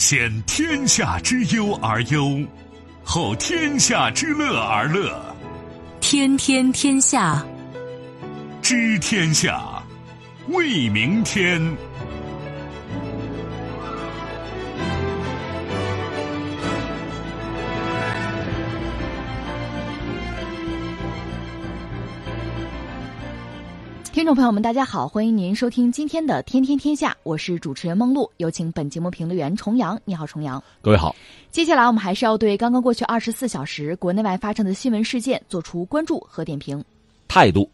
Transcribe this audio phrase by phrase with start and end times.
[0.00, 2.42] 先天下之忧而忧，
[3.04, 5.22] 后天下之乐而乐。
[6.00, 7.44] 天天天下，
[8.62, 9.62] 知天下，
[10.48, 11.60] 为明天。
[24.20, 29.98] 听众朋友们，大家好，欢迎您收听今天的《天天天下》，我是主持人梦露，有请本节目评论员重阳。
[30.04, 30.62] 你好，重阳。
[30.82, 31.16] 各位好。
[31.50, 36.84] 接下来我们还是要对刚刚过去二十四小时国内外发生的新闻事件做出关注和点评。
[37.28, 37.66] 态度。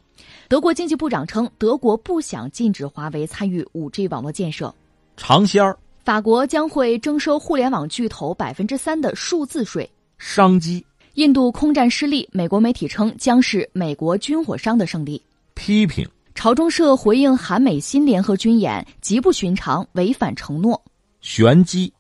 [0.47, 4.73] 德国经济部长称，德国不想禁止华为参与五 G 网络建设。
[5.17, 5.77] 尝鲜儿。
[6.05, 9.91] 法国将会征收互联网巨头百分之三的数字税。
[10.17, 10.87] 商机。
[11.15, 15.21] 印度空战失利，美国媒体称将是美国军火商的胜利。
[15.55, 16.09] 批评。
[16.37, 20.81] 朝中社回应韩美新联合军演极不寻常，违反承诺。
[21.23, 21.91] 玄机，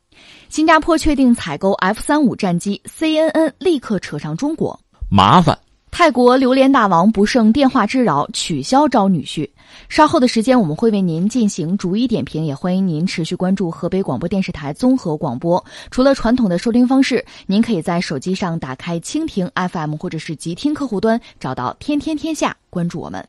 [0.51, 4.78] 新加坡确定采购 F 三五战机，CNN 立刻扯上中国。
[5.11, 5.59] 麻烦。
[5.91, 9.48] 泰国榴莲大王不胜电话之扰，取消招女婿。
[9.89, 15.65] 稍后的时间我们会为您进行逐一点评，也欢迎您持续关注河北广播电视台综合广播。
[15.91, 23.27] 除了传统的收听方式，您可以在手机上打开蜻蜓 FM 或者是极听客户端，找到“天天天下”，关注我们。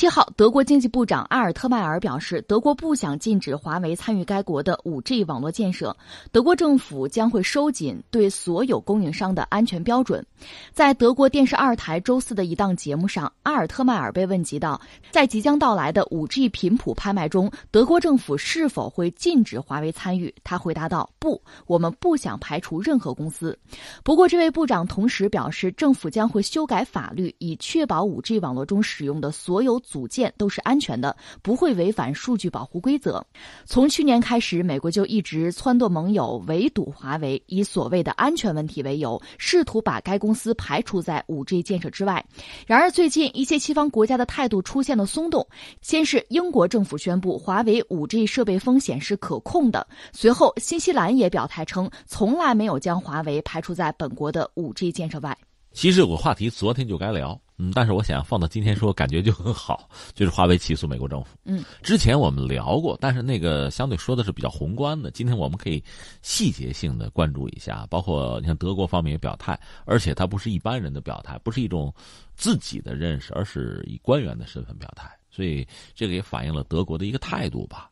[0.00, 5.94] 七号，德国经济部长阿尔特迈尔表示，德国不想禁止华为参与该国的 5G 网络建设。
[6.32, 10.24] 德国政府将会收紧对所有供应商的安全标准。
[10.72, 20.34] 在德国电视二台周四的一档节目上，阿尔特迈尔被问及到，在即将到来的 5G 频谱拍卖中，德国政府是否会禁止华为参与？
[20.42, 23.58] 他回答道：“不，我们不想排除任何公司。”
[24.02, 29.78] 不过，这位部长同时表示，政府将会修改法律，以确保 5G 网络中使用的所有。
[29.90, 33.20] 组件都是安全的，不会违反数据保护规则。
[33.64, 42.24] 从去年开始，美国就一直撺掇盟友围堵华为，以所谓的安全问题为由，试图把该公司排除在 5G 建设之外。
[42.68, 45.44] 然而，最近一些西方国家的态度出现了松动。
[45.80, 55.36] 先是英国政府宣布华为 5G 设备风险是可控的，随后新西兰也表态称，从来没有将华为排除在本国的 5G 建设外。
[55.72, 57.40] 其实有个话题，昨天就该聊。
[57.62, 61.36] 嗯，但是我想放到今天说，感觉就很好，就是华为起诉美国政府。
[61.44, 65.10] 嗯，之前我们聊过，但是那个相对说的是比较宏观的。
[65.10, 65.84] 今天我们可以
[66.22, 71.92] 细节性的关注一下，包括你看德国方面也表态，而且他不是一般人的表态，不是一种
[72.34, 77.90] 自己的认识，而是以官员的身份表态，所以这个也反映了德国的一个态度吧。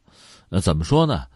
[0.48, 1.26] 那怎么说呢？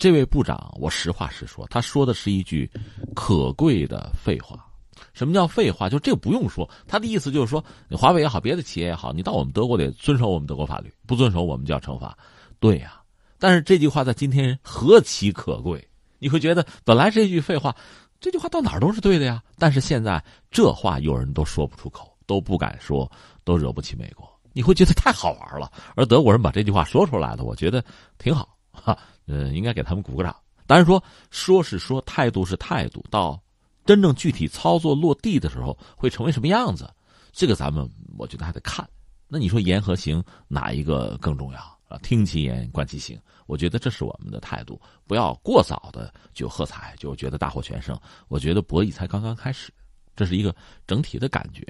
[0.00, 2.70] 这位部长，我实话实说，他说的是一句
[3.14, 4.64] 可贵的废话。
[5.12, 5.88] 什么叫废话？
[5.88, 12.16] 就这个不用说，他的意思就是说，你华为也好，别的企业也好，你到我们德国得遵守我们德国法律，不遵守我们就要惩罚。
[12.58, 13.00] 对呀，
[13.38, 15.86] 但是这句话在今天何其可贵！
[16.18, 17.74] 你会觉得本来这句废话，
[18.20, 19.42] 这句话到哪儿都是对的呀。
[19.58, 23.10] 但是现在这话有人都说不出口，都不敢说，
[23.44, 24.26] 都惹不起美国。
[24.52, 25.70] 你会觉得太好玩了。
[25.96, 27.84] 而德国人把这句话说出来了，我觉得
[28.18, 28.96] 挺好哈，
[29.26, 30.34] 嗯，应该给他们鼓个掌。
[30.66, 33.38] 当然说说是说，态度是态度，到。
[33.84, 36.88] 真正具体操作落地的时候会成为什么样子？
[37.32, 37.88] 这个咱们
[38.18, 38.88] 我觉得还得看。
[39.26, 41.98] 那你说言和行哪一个更重要啊？
[42.02, 43.18] 听其言，观其行。
[43.46, 47.98] 我觉得这是我们的态度，不要过早的就喝彩，就觉得大获全胜。
[48.28, 49.72] 我觉得博弈才刚刚开始，
[50.14, 50.54] 这是一个
[50.86, 51.64] 整体的感觉。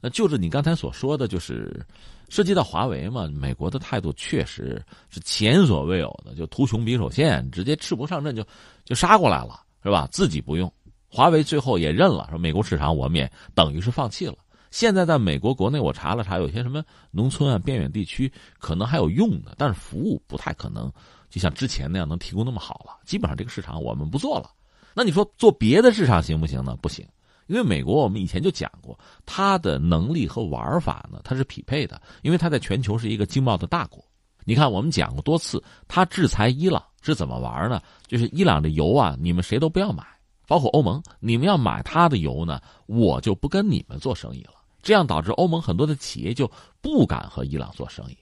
[0.00, 1.84] 那就是你刚才所说的就是
[2.28, 3.26] 涉及到华为嘛？
[3.26, 4.80] 美国的态度确实
[5.10, 8.46] 是前所未有的，就图穷匕首现，直接赤膊上阵就
[8.84, 10.08] 就杀过来了，是吧？
[10.10, 10.72] 自己不用。
[11.10, 14.36] 华为最后也认了，说美国市场我们也等于是放弃了。
[14.70, 20.92] 现在在美国国内，我查了查，有些什么农村啊、边远地区可能还有用的，但是服务不太可能，
[21.30, 22.98] 就像之前那样能提供那么好了。
[23.06, 24.50] 基本上这个市场我们不做了。
[24.92, 26.76] 那你说做别的市场行不行呢？
[26.82, 27.06] 不行，
[27.46, 34.04] 因为美国我们以前就讲过，它的能力和玩法呢，它是匹配的，因为它在全球是一个经贸的大国。
[34.44, 37.80] 你看，我们讲过多次，它制裁伊朗是怎么玩呢？
[38.06, 40.04] 就是伊朗的油啊，你们谁都不要买。
[40.48, 44.54] 包括欧盟，你们要买他的油呢，我就不跟你们做生意了。
[44.82, 46.50] 这样导致欧盟很多的企业就
[46.80, 48.16] 不敢和伊朗做生意。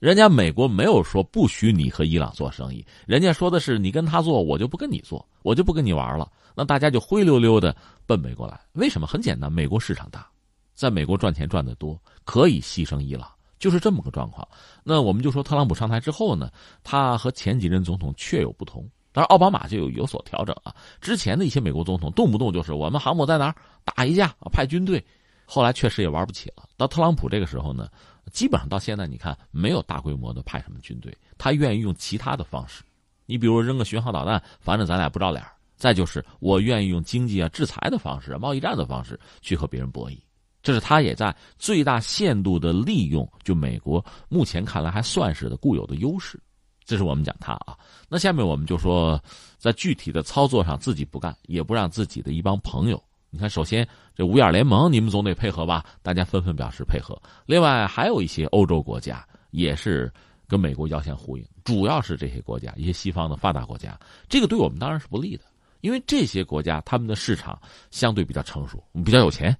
[0.00, 6.30] 人家美国没有说不许你和伊朗做生意，人家说的是你跟他做，我就不跟你做，我就不跟你玩了。
[6.54, 7.74] 那大家就灰溜溜的
[8.06, 8.60] 奔美国来。
[8.72, 9.06] 为什么？
[9.06, 10.28] 很简单，美国市场大，
[10.74, 14.46] 在美国赚钱赚得多，可以牺牲伊朗，就是这么个状况。
[14.82, 16.50] 那我们就说特朗普上台之后呢，
[16.82, 18.88] 他和前几任总统确有不同。
[19.18, 20.72] 当然，奥巴马就有有所调整啊。
[21.00, 23.54] 之前的一些美国总统动不动就是我们航母在哪儿
[23.84, 25.04] 打一架，派军队，
[25.44, 26.62] 后来确实也玩不起了。
[26.76, 27.88] 到特朗普这个时候呢，
[28.30, 32.84] 基本上到现在你看没有大规模的派什么军队，他愿意用其他的方式，
[33.26, 35.44] 你比如扔个巡航导弹，反正咱俩不着脸
[35.74, 40.16] 再就是我愿意用经济啊、制裁的方式、贸易战的方式去和别人博弈，
[40.62, 46.40] 这是他也在最大限度的利用就美国目前看来还算是的固有的优势。
[46.88, 47.76] 这是我们讲他啊。
[48.08, 49.22] 那下面我们就说，
[49.58, 53.00] 在具体的操作上自己不干，也不让自己的一帮朋友。
[53.28, 53.86] 你看，首先
[54.16, 55.84] 这五眼联盟，你们总得配合吧？
[56.02, 57.20] 大家纷纷表示配合。
[57.44, 60.10] 另外还有一些欧洲国家也是
[60.48, 64.00] 跟美国遥相呼应，主要是这些国家，一些西方的发达国家，
[64.30, 65.44] 这个对我们当然是不利的。
[65.82, 69.54] 因为这些国家他们的市场相对比较成熟，比较有钱，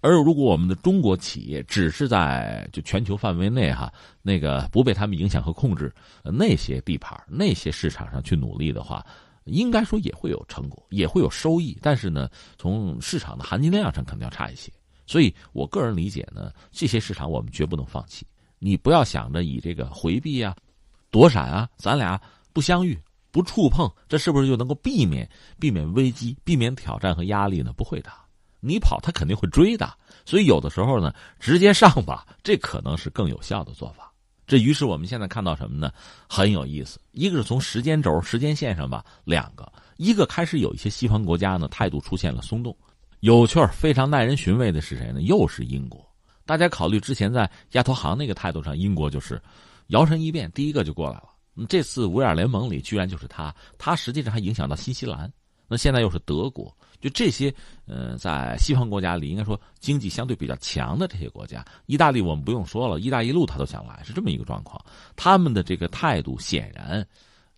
[0.00, 3.92] 而如果我们的中国企业只是在就全球范围内哈，
[4.22, 5.92] 那个不被他们影响和控制，
[6.22, 9.04] 那些地盘、那些市场上去努力的话，
[9.44, 11.76] 应该说也会有成果，也会有收益。
[11.82, 14.70] 但是呢，从市场的含金量上肯定要差一些。
[15.06, 18.26] 所以我个人理解呢，这些市场我们绝不能放弃。
[18.58, 20.54] 你不要想着以这个回避啊、
[21.10, 22.20] 躲闪啊，咱俩
[22.52, 22.98] 不相遇。
[23.30, 25.28] 不触碰，这是不是就能够避免
[25.60, 27.72] 避免危机、避免挑战和压力呢？
[27.76, 28.10] 不会的，
[28.60, 29.92] 你跑他肯定会追的。
[30.24, 34.12] 所以有的时候呢，直接上吧，这可能是更有效的做法。
[34.46, 35.92] 这于是我们现在看到什么呢？
[36.26, 36.98] 很有意思。
[37.12, 42.74] 一个是从时间轴、时间线上吧，两个，一个开始有一些西方国家呢态度出现了松动。
[43.20, 45.20] 有趣儿、非常耐人寻味的是谁呢？
[45.22, 46.02] 又是英国。
[46.46, 49.38] 大家考虑之前在亚投行那个态度上，英国就是
[49.88, 51.24] 摇身一变，第一个就过来了。
[51.68, 55.30] 这次五眼联盟里居然就是他，他实际上还影响到新西兰，
[55.66, 57.54] 那现在又是德国，就这些，
[57.86, 64.84] 呃，在西方国家里应该说经济相对比较强的这些国家，意大利我们不用说了，一带一路他都想来，是这么一个状况。
[65.16, 67.06] 他们的这个态度显然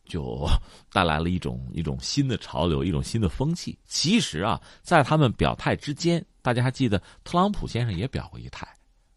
[0.04, 0.46] 就
[0.92, 3.78] 带来了一种一种新的潮流，一种新的风气。
[3.86, 8.66] 其实啊，在他们表态之间，大家还记得特朗普先生也表过一态。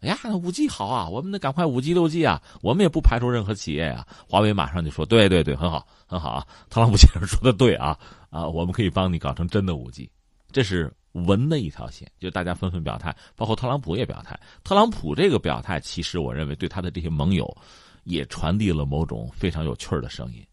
[0.03, 4.05] 哎呀，五 G 好啊，我们得赶快五 G 六 G 啊，我们也不排除任何企业啊。
[4.29, 6.45] 华为马上就说，对对对，很好很好啊。
[6.69, 7.97] 特朗普先生说的对啊
[8.29, 10.09] 啊，我们可以帮你搞成真的五 G，
[10.51, 14.37] 这是文的一条线，就大家纷纷表态，包括特朗普也表态。
[14.63, 17.55] 特朗普这个表态，其实我认为对他的这些盟友，
[18.03, 20.45] 也传递了某种非常有趣儿的声音。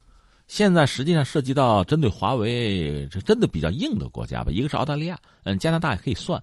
[0.47, 6.43] 现在实际上涉及到针对华为，这真的比较硬的国家吧，一个是澳大利亚，嗯，加拿大也可以算，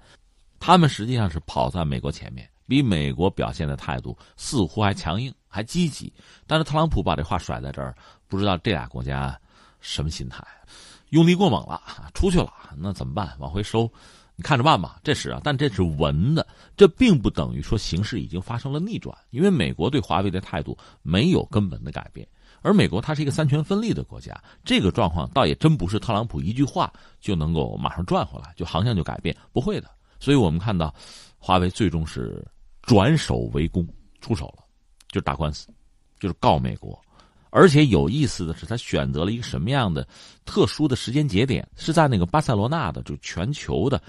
[0.59, 2.50] 他们实际上是跑在美国前面。
[2.67, 6.13] 比美国表现的态度似乎还强硬，还积极。
[6.45, 7.95] 但是特朗普把这话甩在这儿，
[8.27, 9.39] 不知道这俩国家
[9.79, 10.45] 什么心态，
[11.09, 11.81] 用力过猛了，
[12.13, 13.33] 出去了，那怎么办？
[13.39, 13.89] 往回收，
[14.35, 14.99] 你看着办吧。
[15.03, 22.27] 这是啊，但这是文的，这并不等于说形势已经发生了逆转，因为美国对华为的态度没有根本的改变，
[22.61, 26.91] 而美国它是一个三权分立的国家，这个状况倒也真不是特朗普一句话
[27.21, 29.89] 就能够马上转回来，就航向就改变，不会的。
[30.19, 30.93] 所以我们看到，
[31.37, 32.45] 华为最终是。
[32.87, 33.85] 转守为攻，
[34.21, 34.63] 出手了，
[35.09, 35.67] 就是打官司，
[36.21, 36.99] 就是告美国。
[37.49, 40.07] 而且有意思的是，他选择了一个什么样的
[40.45, 41.67] 特殊的时间节点？
[41.75, 44.01] 是在那个巴塞罗那的就全球的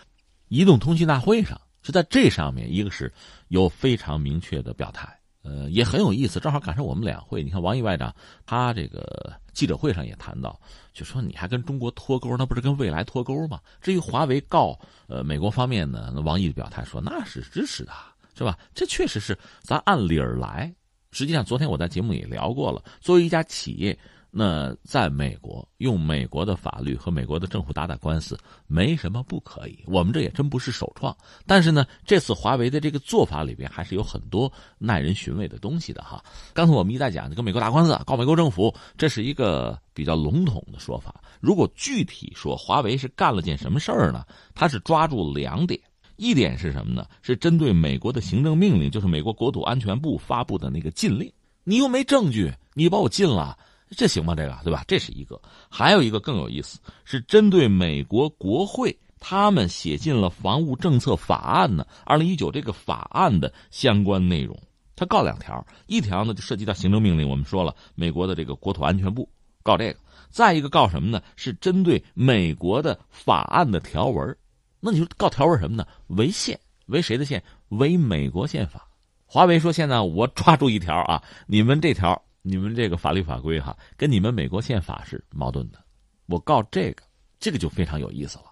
[0.46, 3.12] 移动通信大会上，是在这上面，一个是
[3.48, 5.08] 有非常明确的表态，
[5.42, 6.38] 呃，也很有意思。
[6.38, 8.14] 正好赶上我们两会，你看王毅外长
[8.46, 10.60] 他这个记者会上也谈到，
[10.92, 13.60] 就说你还跟中国脱钩，那不是跟未来脱钩吗？
[13.80, 14.78] 至于华为告
[15.08, 17.92] 呃美国方面呢，那王毅的表态说那是支持的。
[18.38, 18.56] 是吧？
[18.72, 20.72] 这确实是咱按理儿来。
[21.10, 22.80] 实际上，昨天我在节目里聊过了。
[23.00, 23.98] 作为一家企业，
[24.30, 29.82] 那在美国用美国的法律和美国的政府打打官司，没什么不可以。
[29.86, 31.16] 我们这也真不是首创。
[31.46, 36.22] 但是呢，这次华为的这个做法里边还是有很多耐人寻味的东西的哈。
[36.52, 41.20] 刚才我们一再讲，跟美国打官司告美国政府，这是一个比较笼统的说法。
[41.40, 44.24] 如果具体说，华为是干了件什么事儿呢？
[44.54, 45.80] 他是抓住两点。
[46.18, 47.06] 一点是什么呢？
[47.22, 51.32] 是针对美国的行政命令，就是美国国土安全部发布的那个禁令。
[51.62, 53.56] 你又没证据，你把我禁了，
[53.90, 54.34] 这行吗？
[54.34, 54.84] 这个对吧？
[54.88, 55.40] 这是一个。
[55.70, 64.58] 还有一个更有意思，是针对美国国会，他们写进了防务政策法案呢，二零一九这个法案的相关内容，
[64.96, 65.64] 他告两条。
[65.86, 69.28] 一条呢就涉及到行政命令，我们说了，美国的这个国土安全部
[69.62, 69.98] 告这个。
[70.30, 71.22] 再一个告什么呢？
[71.36, 74.36] 是针对美国的法案的条文。
[74.80, 75.86] 那你说告条文什么呢？
[76.08, 77.42] 违宪，违谁的宪？
[77.68, 78.88] 违美国宪法。
[79.26, 85.78] 华为说：“现在我抓住一条啊，你们这条，你们这个法律法规哈，跟你们美国宪法是矛盾的。
[86.26, 87.02] 我告这个，
[87.38, 88.44] 这个就非常有意思了。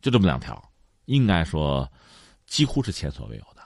[0.00, 0.62] 就这么两条，
[1.06, 1.90] 应该说
[2.46, 3.62] 几乎是前所未有的。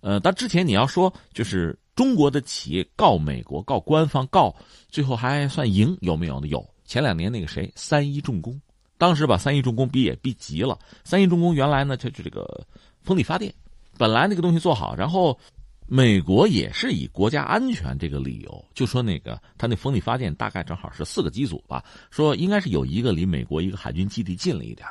[0.00, 4.56] 呃，但之前你要说，就是中国的企业告美国，告官方，告
[4.88, 6.46] 最后还算赢，有没有呢？
[6.46, 6.66] 有。
[6.86, 8.58] 前两年那个谁，三一重工。”
[8.98, 10.78] 当时把三一重工逼也逼急了。
[11.04, 12.66] 三一重工原来呢，就就这个
[13.02, 13.52] 风力发电，
[13.98, 15.38] 本来那个东西做好，然后
[15.86, 24.88] 美国也是以国家安全这个理由，就说那个他那风力发电大概正好是四个机组吧，说应该是有一个离美国一个海军基地近了一点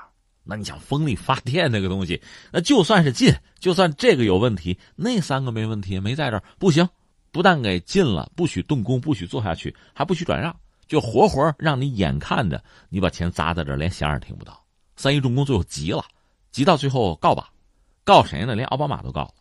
[0.48, 2.22] 那你想风力发电那个东西，
[2.52, 6.88] 那就算是近，就算这个有问题，那三个没问题，没在这儿不行，
[7.32, 10.56] 不但给禁了，不许动工，不许做下去，还不许转让，
[10.88, 14.64] 就活活让你眼看着你把钱砸在这，连响也听不到。
[14.96, 16.06] 三一重工最后急了，
[16.52, 17.50] 急到最后告吧，
[18.04, 18.56] 告谁呢？
[18.56, 19.34] 连奥巴马都告了。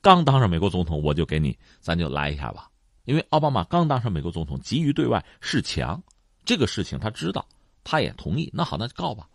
[0.00, 2.70] 刚当上美国总统，我就给你，咱就来一下吧。
[3.04, 6.02] 因为奥巴马刚当上美国总统，急于对外示强，
[6.44, 7.44] 这个事情他知道，
[7.82, 8.48] 他也同意。
[8.52, 9.26] 那好，那就告吧。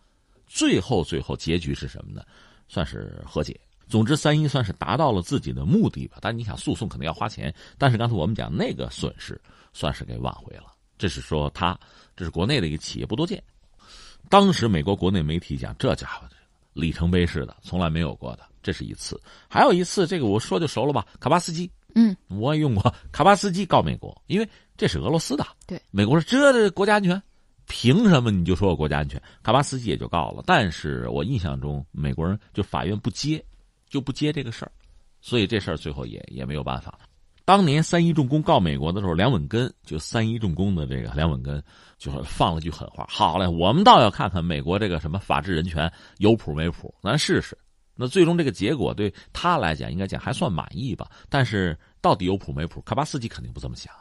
[0.48, 2.24] 最后，最后结局是什么呢？
[2.68, 3.60] 算是和解。
[3.88, 6.18] 总之，三一算是达到了自己的目的吧。
[6.22, 7.54] 但你想，诉讼肯定要花钱。
[7.78, 9.40] 但是刚才我们讲那个损失，
[9.74, 10.75] 算是给挽回了。
[10.98, 11.78] 这是说他，
[12.16, 13.42] 这是国内的一个企业不多见。
[14.30, 16.28] 当时美国国内媒体讲，这家伙
[16.74, 18.46] 里程碑式的，从来没有过的。
[18.64, 21.06] 这是一次，还有一次，这个我说就熟了吧？
[21.20, 22.94] 卡巴斯基，嗯，我也用过。
[23.12, 25.46] 卡巴斯基告美国，因为这是俄罗斯的。
[25.68, 27.22] 对，美国说这这国家安全，
[27.68, 29.22] 凭什么你就说我国家安全？
[29.44, 30.44] 卡巴斯基也就告了。
[30.48, 33.46] 但是我印象中，美国人就法院不接，
[33.88, 34.72] 就不接这个事儿，
[35.22, 36.98] 所以这事儿最后也也没有办法。
[37.46, 41.64] 当年三一重工告美国的时候，梁稳根就三一重工的这个梁稳根
[42.00, 47.56] 就放了句狠话：好嘞，我们倒要看看美国这个什么法治人权有谱没谱，咱试试。
[47.96, 51.08] 那最终这个结果对他来讲，应该讲还算满意吧。
[51.30, 53.94] 但是到底有谱没谱，卡巴斯基肯定不这么想，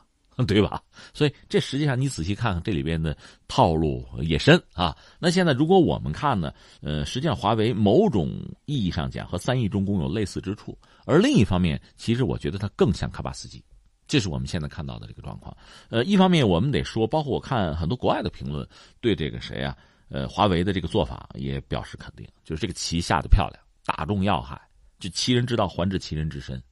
[0.46, 0.82] 对吧？
[1.12, 4.96] 所以这实际上你仔细看看这里边的套路也深啊。
[5.20, 8.30] 那现在如果我们看呢，呃，实际上华为某种
[8.64, 13.62] 意义上讲和三一重工有类似之处，而另一方面，其实我觉得它更像卡巴斯基，
[14.06, 15.56] 这是我们现在看到的这个状况。
[15.88, 18.66] 呃，一方面我们得说，包括我看很多国外的评论，
[19.00, 19.76] 对这个谁啊，
[20.08, 23.60] 呃，华为的这个做法也表示肯定，就是这个棋下的漂亮。
[23.84, 24.60] 打中要害，
[24.98, 26.62] 就其人之道还治其人之身。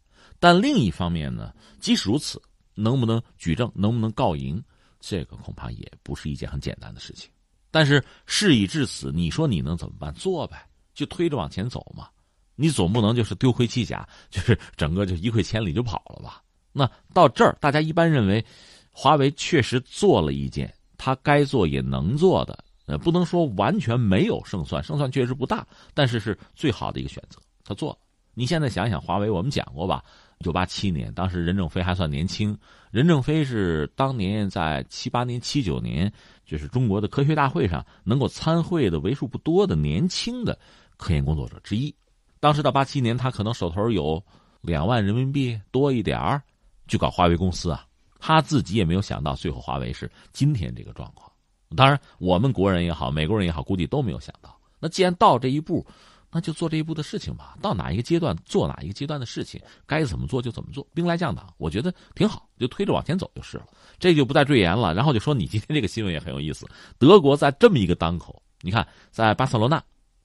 [0.40, 2.40] 但另一方面呢，即使如此，
[2.74, 4.62] 能不能举证，能不能告赢，
[4.98, 7.30] 这个恐怕也不是一件很简单的事情。
[7.70, 10.12] 但是事已至此，你说你能怎么办？
[10.14, 12.08] 做呗，就推着往前走嘛。
[12.54, 16.42] 你总不能就是丢盔弃甲，就是整个就一溃千里就跑了吧？
[16.72, 18.44] 那到这儿，大家一般认为，
[18.90, 22.64] 华为确实做了一件他该做也能做的。
[22.86, 27.38] 呃，不能说完全没有胜算，胜算确实不大，但是是最好的一个选择。
[27.64, 27.98] 他做了。
[28.34, 30.02] 你现在想想，华为我们讲过吧？
[30.38, 32.58] 一九八七年，当时任正非还算年轻。
[32.90, 36.12] 任正非是当年在七八年、七九年，
[36.44, 40.58] 就是中国的科学大会上能够参会的为数不多的年轻的
[40.96, 41.94] 科研工作者之一。
[42.42, 44.20] 当时到八七年，他可能手头有
[44.62, 46.42] 两万人民币多一点儿，
[46.88, 47.86] 去搞华为公司啊。
[48.18, 51.30] 他自己也没有想到，最后华为是今天这个状况。
[51.76, 54.58] 当然，我们国人也好，美国人也好，估计都没有想到。
[54.80, 55.86] 那既然到这一步，
[56.32, 57.56] 那就做这一步的事情吧。
[57.62, 63.66] 到哪一个阶段做哪一个阶段的事情，该怎么做就怎么做，兵来将挡，我觉得挺好，就推着往前走就是了。
[64.00, 64.92] 这就不再赘言了。
[64.92, 66.66] 然后就说，你今天这个新闻也很有意思。
[66.98, 69.80] 德国在这么一个当口，你看，在巴塞罗那，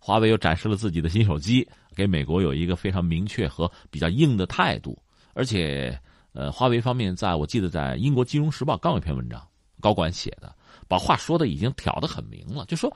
[0.08, 4.98] 华为又展示了自己的新手机，给美国有一个非常明确和比较硬的态度。
[5.34, 6.00] 而且，
[6.32, 9.46] 呃，华为方面，在我记得在英国金融时报刚有篇文章，
[9.82, 10.56] 高管写的。
[10.88, 12.90] 把话说的已经挑得很明了，就说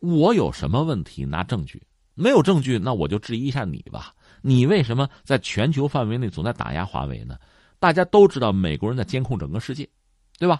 [0.00, 1.80] 我有什么问题拿证据，
[2.14, 4.12] 没有证据那我就质疑一下你吧。
[4.42, 7.38] 你为什么在全球范围内总在打压华为呢？
[7.78, 9.88] 大家都知道美国人在监控整个世界，
[10.36, 10.58] 对吧？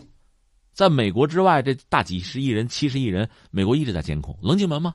[0.73, 4.39] 在美国之外这大几十亿人、七十亿人，美国一直在监控。
[4.41, 4.95] 棱镜门吗？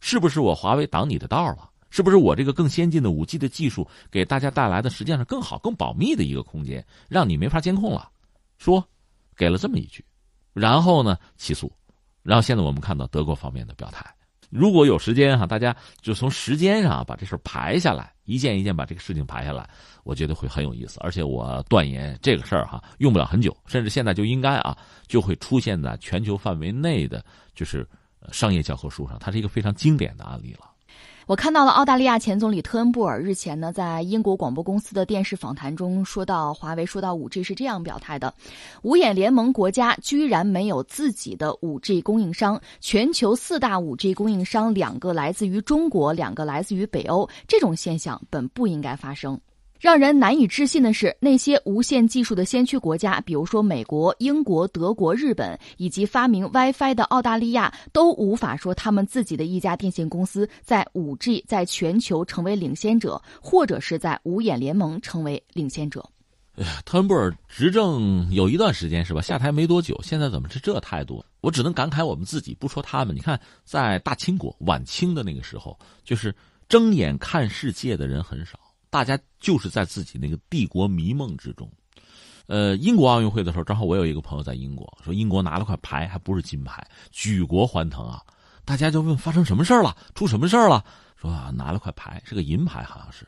[0.00, 1.70] 是不是我华为挡你的道了？
[1.90, 8.08] 是不是我这个更先进的五 G 的技术给大家带来的实际上是更好、更保密的一个空间，让你没法监控了？
[8.58, 8.84] 说
[9.36, 10.04] 给了这么一句。
[10.52, 11.72] 然后呢，起诉，
[12.22, 14.04] 然后现在我们看到德国方面的表态。
[14.50, 19.68] 如果有时间哈，大家就从时间上把这事排下来，一件一件把这个事情排下来，
[20.02, 20.98] 我觉得会很有意思。
[21.00, 24.76] 而且我断言这个事儿哈，用不了很久，甚至现在就应该啊，
[25.06, 27.88] 就会出现在全球范围内的就是
[28.32, 30.66] 商业教科书上，它是一个非常经典的案例了。
[31.26, 38.34] 我看到了澳大利亚前总理特恩布尔日前呢，在英国广播公司的电视访谈中说到，华为说到五 G 是这样表态的：
[38.82, 49.40] 五眼联盟国家居然没有自己的五 G 供应商，全球四大五 G 供应商两个来自于中国，两个来自于北欧，这种现象本不应该发生。
[49.80, 66.06] 让人难以置信的是，那些无线技术的先驱国家，比如说美国、英国、德国、日本，以及发明 WiFi 的澳大利亚，都无法说他们自己的一家电信公司在 5G 在全球成为领先者，或者是在五眼联盟成为领先者。
[66.56, 69.22] 哎呀，特恩布尔执政有一段时间是吧？
[69.22, 71.24] 下台没多久，现在怎么是这态度？
[71.40, 73.16] 我只能感慨我们自己，不说他们。
[73.16, 76.34] 你看，在大清国晚清的那个时候，就是
[76.68, 78.60] 睁眼看世界的人很少。
[78.90, 81.70] 大家就是在自己那个帝国迷梦之中。
[82.46, 88.20] 呃，英国奥运会的时候，正好我有一个朋友在英国，说英国拿了块牌，还不是金牌，举国欢腾啊！
[88.64, 90.84] 大家就问发生什么事了，出什么事了？
[91.16, 93.24] 说啊，拿了块牌，是个银牌，好像是。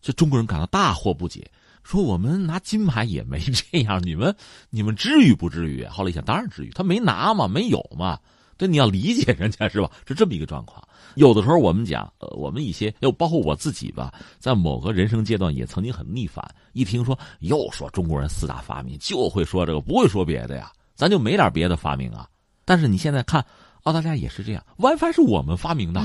[0.00, 1.50] 这中国人感到大惑不解，
[1.82, 4.32] 说我们拿金牌也没这样， 你们
[4.70, 5.84] 你们至于不至于？
[5.86, 8.16] 后来一想，当然至于，他没拿嘛，没有嘛。
[8.56, 9.90] 这，你要理解人家是吧？
[10.06, 10.86] 是这么一个状况。
[11.14, 16.42] 有的时候我们讲，呃，我们一些，又包括我自己吧，在某个人生阶段也曾经很逆反。
[16.72, 22.28] 一听说又说中国人四大发明，就会说这个，不会说别的呀， 咱就没点别的发明啊。
[22.64, 23.44] 但是你现在看，
[23.82, 26.00] 澳大利亚也是这样，WiFi 是我们发明的，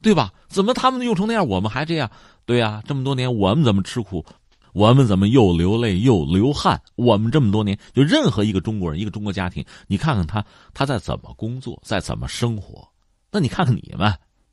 [0.00, 0.32] 对吧？
[0.48, 2.10] 怎么他们用成那样，我们还这样？
[2.44, 4.24] 对呀，这么多年我们怎么吃苦？
[4.72, 6.80] 我们怎么又流泪又流汗？
[6.96, 12.86] 我们这么多年，就任何一个中国人，一个中国家庭，你看看他，他在怎么工作，在怎么生活？
[13.30, 14.12] 那你看看你们。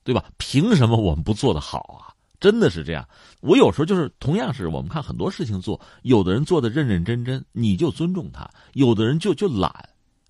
[0.10, 0.26] 对吧？
[0.40, 2.10] 凭什么我们不做得好啊？
[2.40, 3.08] 真的是这样。
[3.42, 9.72] 我有时候就是同样是我们看很多事情做，有的人做的认认真真，你就尊重他；有的人就就懒，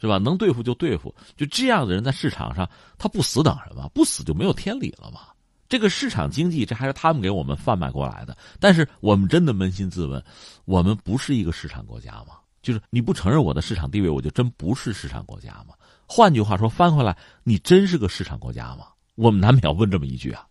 [0.02, 0.18] 是吧？
[0.18, 1.16] 能对付就对付。
[1.38, 3.88] 就这样的人在市场上，他不死等什么？
[3.94, 5.22] 不死就没有天理了嘛。
[5.70, 8.36] 这个市场经济，这还是他们给我们贩卖过来的。
[8.60, 10.22] 但是我们真的扪心自问，
[10.66, 12.34] 我们不是一个市场国家吗？
[12.62, 15.76] 就是你不承认我的市场地位，我就真不是市场国家吗？
[16.08, 18.88] 换句话说，翻回来，你真是个市场国家吗？
[19.20, 20.49] 我们难免要问这么一句啊。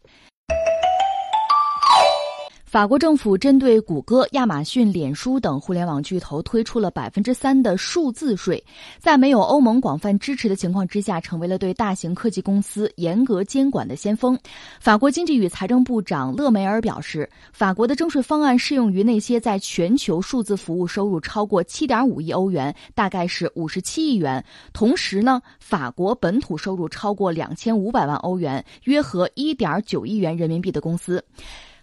[2.69, 8.63] 法国政府针对谷歌、亚马逊、脸书等互联网巨头推出了百分之三的数字税，
[8.99, 14.39] 在没有欧盟广泛支持的情况之下，成为了对大型科技公司严格监管的先锋。
[14.81, 24.45] 法国经济与财政部长勒梅尔表示，法国的征税方案适用于那些在全球数字服务收入超过七点五亿欧元，大概是五十七亿元。
[24.75, 31.25] 同时呢，法国本土收入超过两千五百万欧元，约合一点九亿元人民币的公司。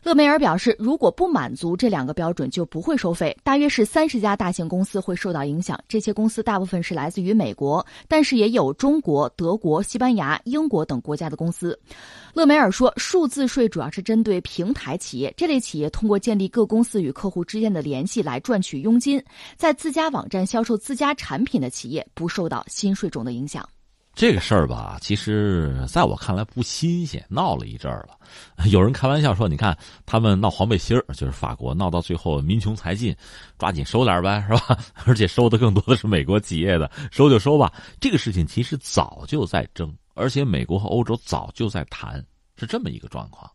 [0.05, 3.35] 勒梅尔表示，如果不满足这两个标准，就不会收费。
[3.43, 11.75] 大约是三十家大型公司会受到影响，这些公司大部分是来自于美国，但是也有中国、德国、西班牙、英国等国家的公司。
[12.36, 19.19] 勒梅尔说，数字税主要是针对平台企业，这类企业通过建立各公司与客户之间的联系来赚取佣金，
[19.58, 23.67] 在自家网站销售自家产品的企业不受到新税种的影响。
[24.15, 28.17] 这个事儿吧，其实在我看来不新鲜，闹了一阵儿了。
[28.71, 33.13] 有人开玩笑说：“你看他们闹黄背心儿，就是法国闹到最后民穷财尽，
[33.60, 34.78] 抓紧收点呗，是吧？
[35.06, 37.73] 而且收的更多的是美国企业的，收就收吧。
[37.99, 42.25] 这个事情其实早就在争，而且美国和欧洲早就在谈，
[42.56, 43.51] 是这么一个状况。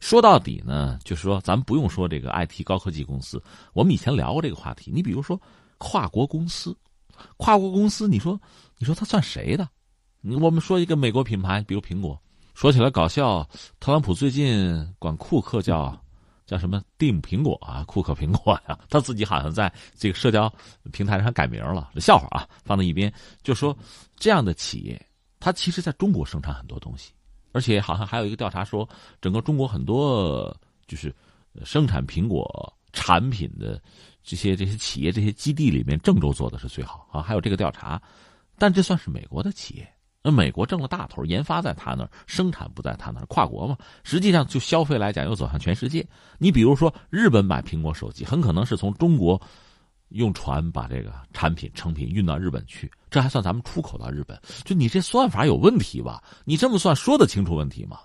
[0.00, 3.40] 说到底呢，就是说咱不用说这个 IT 高科技公司，
[3.74, 4.90] 我们以前聊过这个话题。
[4.92, 5.40] 你比如说
[5.78, 6.76] 跨国公司，
[7.36, 8.40] 跨国公司，你说
[8.76, 9.68] 你说它算谁的？
[10.22, 12.20] 我们说一个美国品牌，比如苹果。
[12.52, 15.98] 说起来搞笑，特朗普最近管库克叫
[16.44, 20.52] 叫什么蒂姆苹果啊，库克苹果呀，他自己好像在这个社交
[20.92, 21.90] 平台上改名了。
[21.94, 23.10] 这笑话啊，放在一边。
[23.42, 23.74] 就说
[24.16, 25.00] 这样的企业，
[25.38, 27.12] 它其实在中国生产很多东西，
[27.52, 28.86] 而且好像还有一个调查说，
[29.22, 30.54] 整个中国很多
[30.86, 31.14] 就是
[31.64, 33.80] 生产苹果产品的
[34.22, 37.22] 这些这些企业这些基地里面，郑州做的是最好啊。
[37.22, 38.02] 还有这个调查，
[38.58, 39.88] 但这算是美国的企业。
[40.22, 43.76] 那美国挣了大头，研发在他那儿，生产不在他那儿，跨国嘛。
[44.04, 46.06] 实际上，就消费来讲，又走向全世界。
[46.38, 49.40] 你比如说，日本买苹果手机，很可能是从中国
[50.10, 54.38] 用船把这个产品成品运到日本去，这还算咱们出口到日本。
[54.64, 56.22] 就你这算法有问题吧？
[56.44, 58.00] 你这么算说得清楚问题吗？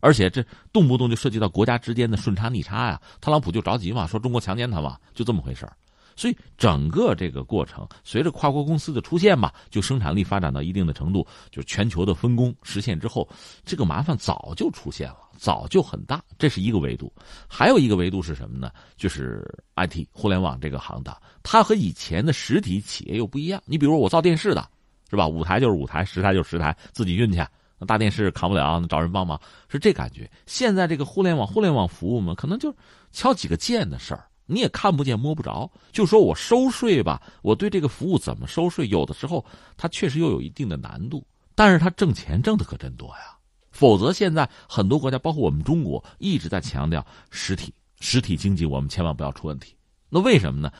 [0.00, 3.00] 而且这动不动就涉及到国家之间的顺差逆差呀。
[3.18, 5.74] 特朗普就着急嘛，说中国强奸他嘛，就这么回事儿。
[6.16, 13.28] 所以整个这个过程，随着跨国公司的出现吧，就生产力发展到一定的程度，就全球的分工实现之后，
[13.64, 16.22] 这个麻烦早就出现了，早就很大。
[16.38, 17.12] 这是一个维度，
[17.46, 18.72] 还有一个维度是什么呢？
[18.96, 23.62] 就是 IT 互联网这个行当，它和以前的实体企业又不一样。
[23.66, 24.66] 你比如我造电视的，
[25.10, 25.28] 是吧？
[25.28, 27.44] 五台就是五台，十台就是十台，自己运去，
[27.78, 30.30] 那大电视扛不了，找人帮忙，是这感觉。
[30.46, 32.74] 现在这个互联网，互联网服务嘛，可能就
[33.12, 34.24] 敲几个键的事儿。
[34.46, 39.44] 你也看不见摸不着，就说我收税吧，我对这个服务怎么收税，有的时候
[39.76, 43.36] 它确实又有一定的难度，但是它挣钱挣的可真多呀。
[43.70, 49.74] 否则现在很多国家，包括我们中国，一直在强调实体实体经济，我们千万不要出问题。
[50.08, 50.72] 那为什么呢？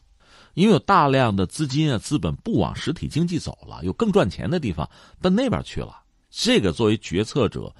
[0.54, 4.88] 因为有大量的资金啊资本不往实体经济走了，有更赚钱的地方
[5.20, 6.00] 奔那边去了。
[6.30, 7.74] 这个作为决策者，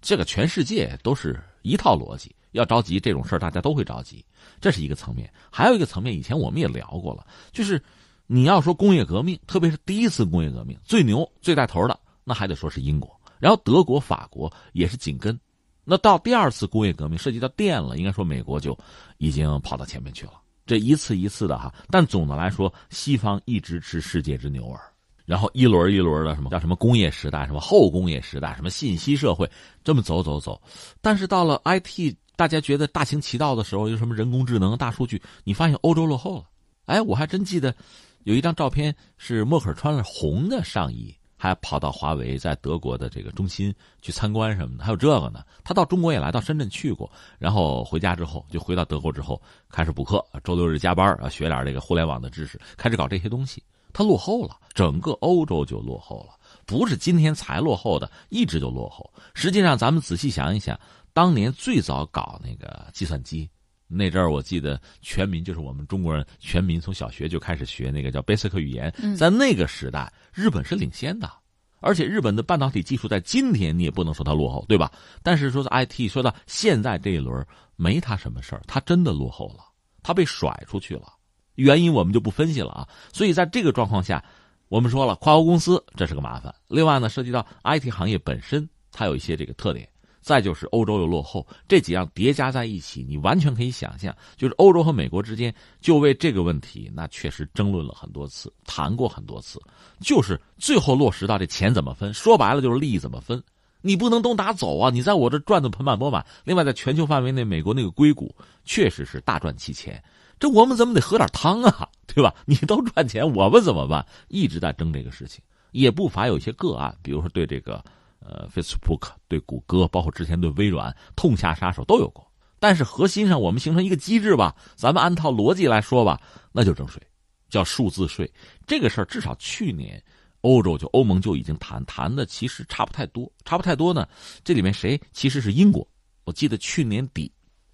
[0.00, 2.34] 这个全世界都是一套逻辑。
[2.56, 4.24] 要着急这种事儿，大家都会着急，
[4.60, 5.32] 这是一个层面。
[5.50, 7.80] 还有一个层面，以前我们也聊过了，就是
[8.26, 15.38] 你要说工业革命，特别是第一次工业革命最牛、最带头的，那还得说是英国，然后德国、法国也是紧跟，
[15.84, 18.76] 那到第二次工业革命涉及到电了，应该说美国就
[19.18, 20.32] 已经跑到前面去了。
[20.66, 24.80] 这一次一次的哈，但总的来说，西方一直是世界之牛耳。
[25.24, 29.50] 然后一轮一轮的什么叫什么工业时代，什么后工业时代，什么信息社会，
[29.82, 30.62] 这么走走走。
[31.00, 36.44] 但是到了 IT，大家觉得大行其道的时候，有什么人工智能、大数据，你发现欧洲落后了。
[36.84, 37.74] 哎，我还真记得
[38.22, 41.12] 有一张照片是默克尔穿了红的上衣。
[41.38, 45.44] 还跑到华为在德国的这个中心去参观什么的，还有这个呢。
[45.62, 53.62] 他到中国也来到深圳去过，然后回家之后就回到德国之后开始补课，周六日加班啊，学点这个互联网的知识，开始搞这些东西。
[53.92, 59.08] 他落后了，整个欧洲就落后了，不是今天才落后的，一直就落后。
[59.34, 60.78] 实际上，咱们仔细想一想，
[61.16, 63.48] 当年最早搞那个计算机。
[63.86, 68.92] 那阵儿我记得全民就是我们中国人，全民从小学就开始学那个叫 Basic 语言。
[69.16, 71.32] 在那个时代，日本是领先的，
[71.80, 74.92] 而且日本的半导体技术在今天你也不能说它落后，对吧？
[75.22, 79.64] 但是说 IT 说到现在这一轮没它什么事儿，它真的落后了，
[80.02, 81.14] 它被甩出去了。
[81.54, 82.86] 原因我们就不分析了啊。
[83.10, 84.22] 所以在这个状况下，
[84.68, 86.54] 我们说了跨国公司这是个麻烦。
[86.68, 89.88] 另外呢，涉及到 IT 行业本身，它有一些这个特点。
[90.26, 99.62] 再就是欧洲又落后，这几样叠加在一起，你完全可以想象，就是欧洲和美国之间就为这个问题，那确实争论了很多次，谈过很多次，
[100.00, 103.40] 就是最后落实到这钱怎么分，说白了就是利益怎么分，
[103.82, 106.26] 你不能都拿走啊，你在我这赚的盆满钵满。
[106.42, 108.34] 另外，在全球范围内，美国那个硅谷
[108.64, 110.02] 确实是大赚其钱，
[110.40, 112.34] 这我们怎么得喝点汤啊，对吧？
[112.46, 114.04] 你都赚钱，我们怎么办？
[114.26, 117.80] 一直在争这个事情，也不乏有一些个案，比如说对这个。
[118.28, 122.26] 呃，Facebook 对谷歌，包括之前对微软痛下杀手都有过，
[122.58, 127.00] 但是核心上我们形成一个机制吧，咱们按套逻辑来说吧，那就征税，
[127.48, 128.28] 叫数字税。
[128.66, 130.02] 这个事儿至少去年
[130.40, 134.08] 欧洲就欧盟就已经谈谈的，其实差不太多，差不太多呢。
[134.42, 135.86] 这里面谁其实是英国，
[136.24, 137.30] 我记得去年底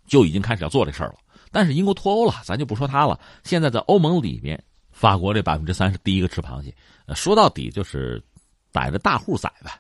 [0.06, 1.16] 就已经开始要做这事儿了，
[1.50, 3.18] 但是英国脱欧了，咱就不说他了。
[3.42, 6.74] 现在在欧盟里面，法国这百分之三是第一个吃螃蟹，
[7.14, 8.22] 说到底就是
[8.70, 9.70] 逮着大户宰呗。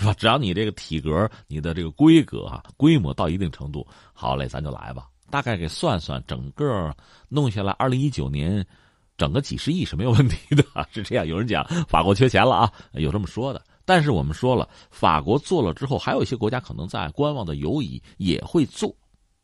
[0.00, 0.14] 是吧？
[0.14, 5.06] 只要你这个体格、你的这个规格啊、规模到一定程度，好嘞，咱就来吧。
[5.30, 6.92] 大概给算算，整个
[7.28, 8.66] 弄下来，二零一九年
[9.18, 11.26] 整个几十亿是没有问题的，是这样。
[11.26, 13.62] 有人讲法国缺钱了啊，有这么说的。
[13.84, 18.94] 但是我们说了，法国做了之后，还有一些国家可能在观望的犹疑，也会做。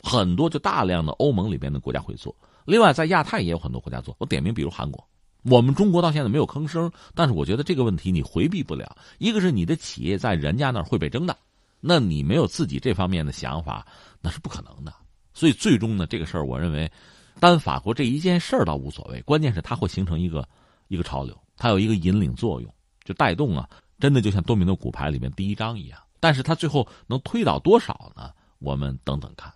[0.01, 2.35] 很多就大量的欧盟里边的国家会做。
[2.65, 4.15] 另外，在亚太也有很多国家做。
[4.19, 5.05] 我点名，比如韩国。
[5.49, 8.97] 我们中国到现在没有吭声，但是我觉得这个问题你回避不了。
[9.19, 11.37] 一个是你的企业在人家那儿会被征的，
[11.81, 13.87] 那你没有自己这方面的想法，
[14.21, 14.93] 那是不可能的。
[15.33, 16.91] 所以最终呢，这个事儿我认为，
[17.39, 20.49] 单法国这一件事儿倒无所谓，关键是它会形成一个
[20.89, 23.69] 一个潮流，它有一个引领作用，就带动啊，
[24.01, 26.01] 真的就像多米诺骨牌里面第一章一样。
[26.19, 28.33] 但是它最后能推倒多少呢？
[28.59, 29.53] 我们等等看。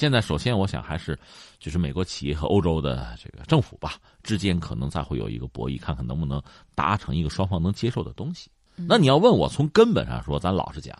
[0.00, 1.18] 现在首先，我想还是，
[1.58, 6.42] 就是美国企业和欧洲的这个政府吧之间可能再会有一个博弈，看看能不能
[6.74, 8.50] 达成一个双方能接受的东西。
[8.76, 10.96] 那你要问我，从根本上说，咱老实讲，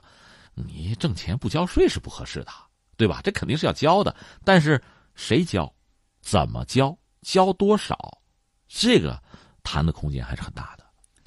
[0.52, 2.52] 你挣钱不交税是不合适的，
[2.98, 3.22] 对吧？
[3.24, 4.78] 这肯定是要交的，但是
[5.14, 5.72] 谁交，
[6.20, 8.20] 怎么交，交多少，
[8.68, 9.18] 这个
[9.62, 10.79] 谈的空间还是很大的。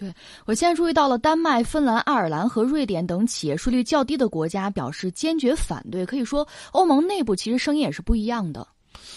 [0.04, 0.14] 对
[0.46, 6.06] 我现在注意到了，丹麦、芬兰、爱尔兰和瑞典等企业税率较低的国家表示坚决反对。
[6.06, 8.68] 可以说，欧盟内部其实声音也是不一样的。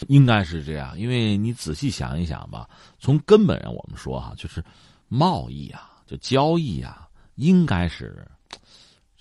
[0.09, 2.69] 应该是这样，因为你仔细想一想吧，
[3.01, 4.63] 从根本上我们说哈，就是
[5.09, 8.27] 贸易啊，就交易啊，应该是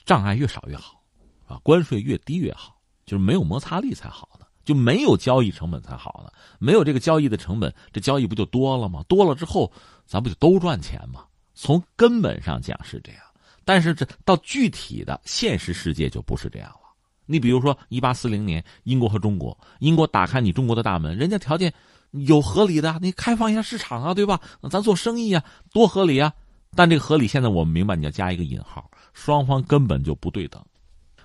[0.05, 1.01] 障碍越少越好，
[1.47, 2.75] 啊，关税越低越好，
[3.05, 9.03] 就是没有摩擦力才好呢，就没有交易成本才好呢，没有这个交易的成本，这交易不就多了吗？
[9.07, 9.71] 多了之后，
[10.05, 11.25] 咱不就都赚钱吗？
[11.55, 13.21] 从根本上讲是这样，
[13.63, 16.81] 但是这到具体的现实世界就不是这样了。
[17.25, 21.73] 你比如说，一八四零年，英国和中国，英国打开你中国的大门，人家条件
[22.11, 24.39] 有合理的，你开放一下市场啊，对吧？
[24.69, 26.31] 咱做生意啊，多合理啊！
[26.75, 30.63] 但这个合理，现在我们明白，你要加一个引号，双方根本就不对等。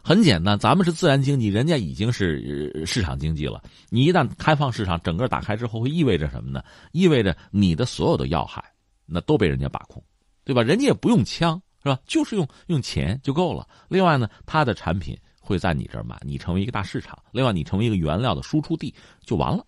[0.02, 3.62] 很简单，咱们是自然经济，人家已经是市场经济了。
[3.90, 6.62] 你一旦开放市场，整个打开之后，会意味着什么呢？
[6.92, 8.64] 意味着你的所有的要害，
[9.04, 10.02] 那都被人家把控。
[10.50, 10.64] 对吧？
[10.64, 11.96] 人家也不用枪，是吧？
[12.08, 13.64] 就是用用钱就够了。
[13.88, 17.16] 另外呢，他的产品会在你这儿买，你成为一个大市场。
[17.30, 18.92] 另外，你成为一个原料的输出地，
[19.24, 19.64] 就完了，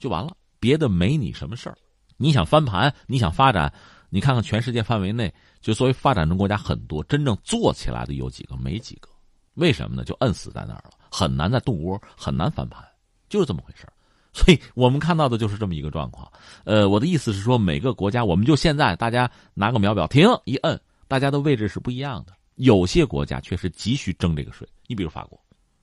[0.00, 0.36] 就完了。
[0.58, 1.78] 别的没你什么事儿。
[2.16, 3.72] 你想翻盘，你想发展，
[4.10, 8.56] 你看看全世界范围内，就作为发展中国家很多，真正做起来的有几个？
[8.56, 9.08] 没几个。
[9.54, 10.02] 为什么呢？
[10.02, 12.84] 就摁死在那儿了，很难再动窝，很难翻盘，
[13.28, 13.92] 就是这么回事儿。
[14.34, 16.30] 所以我们看到的就是这么一个状况，
[16.64, 22.32] 呃，我的意思是说，每个国家，我们就现在大家拿个秒表停一摁，大家的位置是不一样的。
[22.56, 25.40] 有些国家确实急需征这个税，你比如法国，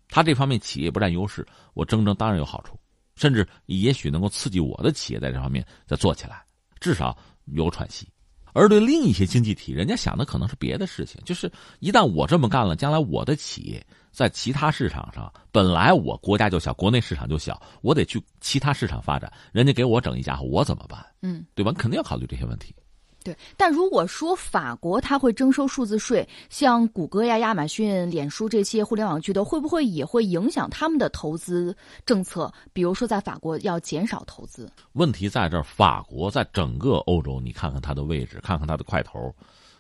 [0.09, 2.77] 他这方面企业不占优势，我征征当然有好处，
[3.15, 6.43] 甚至也许能够刺激我的企业在这方面再做起来，
[6.79, 8.05] 至少有喘息。
[8.53, 21.05] 而对另一些经济体，人家想的可能是别的事情，就是一旦我这么干了，将来我的企业在其他市场上，本来我国家就小，国内市场就小，我得去其他市场发展，人家给我整一家伙，我怎么办？
[21.21, 21.71] 嗯，对吧？
[21.71, 22.75] 肯定要考虑这些问题。
[23.23, 32.51] 对，但如果说法国它会征收数字税，像谷歌呀、亚马逊、脸书这些互联网巨头，会不会也会影响他们的投资政策？
[32.73, 34.67] 比如说，在法国要减少投资。
[34.93, 39.31] 问题在这儿，法国在整个欧洲，你看看它的位置，看看它的块头，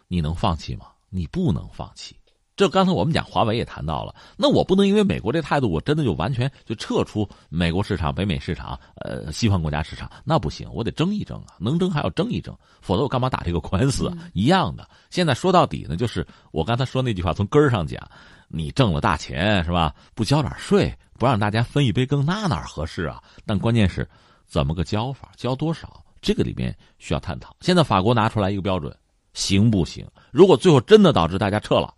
[0.07, 0.85] 你能放弃吗？
[1.09, 2.15] 你不能放弃。
[2.55, 14.17] 这刚才我们讲华为也谈到了，那我不能因为美国这态度，我真的就完全就撤出美国市场、北美市场、呃西方国家市场，那不行，我得争一争啊，能争还要争一争，否则我干嘛打这个官司啊？
[14.33, 14.87] 一样的。
[15.09, 17.99] 现在说到底呢，就是我刚才说那句话，从根儿上讲，
[18.47, 19.95] 你挣了大钱是吧？
[20.13, 23.23] 不交点税，不让大家分一杯羹，那哪合适啊？
[23.45, 24.07] 但关键是
[24.45, 27.55] 怎么个交法，交多少，这个里面需要探讨。
[27.61, 28.95] 现在法国拿出来一个标准，
[29.33, 30.05] 行不行？
[30.31, 31.91] 如果最后真的导致大家撤了。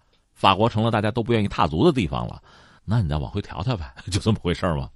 [0.43, 2.41] 法国成了大家都不愿意踏足的地方了，
[2.83, 4.89] 那你再往回调调呗， 就这么回事吗？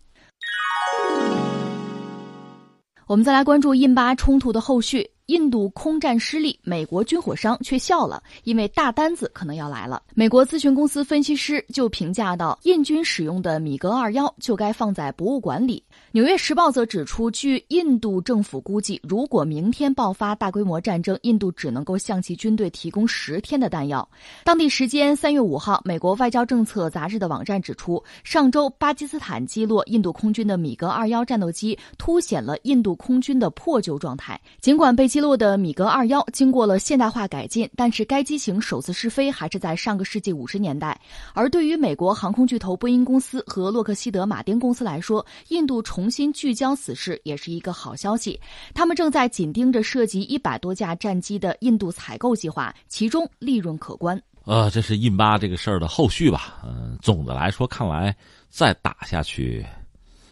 [3.08, 5.10] 我们再来关注印巴冲突的后续。
[5.28, 10.02] 印度空战失利，美国军火商却笑了，因为大单子可能要来了。
[10.16, 15.84] 美国咨询公司分析师就评价到，印军使用的米格二幺就该放在博物馆里。
[16.14, 24.08] 纽约时报则指出，据印度政府估计，如果明天爆发大规模战争，印度只能够向其军队提供十天的弹药。
[24.46, 34.40] 当地时间三月五号，美国外交政策杂志的网站指出，上周巴基斯坦击落印度空军的米格二幺战斗机，凸显了印度空军的破旧状态。
[34.62, 40.96] 尽管被记录的米格二幺经过了现代化改进，但是该机型首次试飞还是在上个世纪五十年代。
[41.34, 48.40] 而对于美国航空巨头波音公司和洛克希德马丁公司来说，印度重新聚焦此事也是一个好消息。
[48.76, 54.22] 他们正在紧盯着涉及一百多架战机的印度采购计划，其中利润可观。
[54.44, 56.60] 呃，这是印巴这个事儿的后续吧？
[56.64, 58.16] 嗯，总的来说，看来
[58.52, 59.66] 再打下去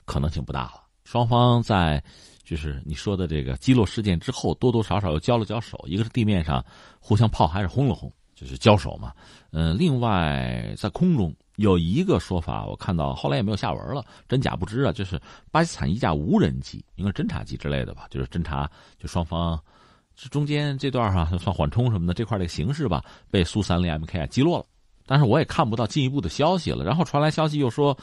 [0.06, 0.84] 可能性不大了。
[1.06, 2.04] 双方在。
[2.46, 6.64] 就是你说的这个击落事件之后，多多少少又交了交手，一个是地面上
[7.00, 9.12] 互相炮还是轰了轰，就是交手嘛。
[9.52, 14.92] 嗯，另外在空中有一个说法，我看到后来也没有下文了，真假不知啊。
[14.92, 19.60] 就是巴基斯坦一架无人机，应该侦察机之类的吧，就是侦察，就双方
[20.16, 24.66] 这中间这段哈算缓冲什么的这块的形式吧，被苏三零 MK 啊击落了，
[25.08, 26.86] 但是我也看不到进一步的消息了。
[26.86, 27.98] 然后传来消息又说，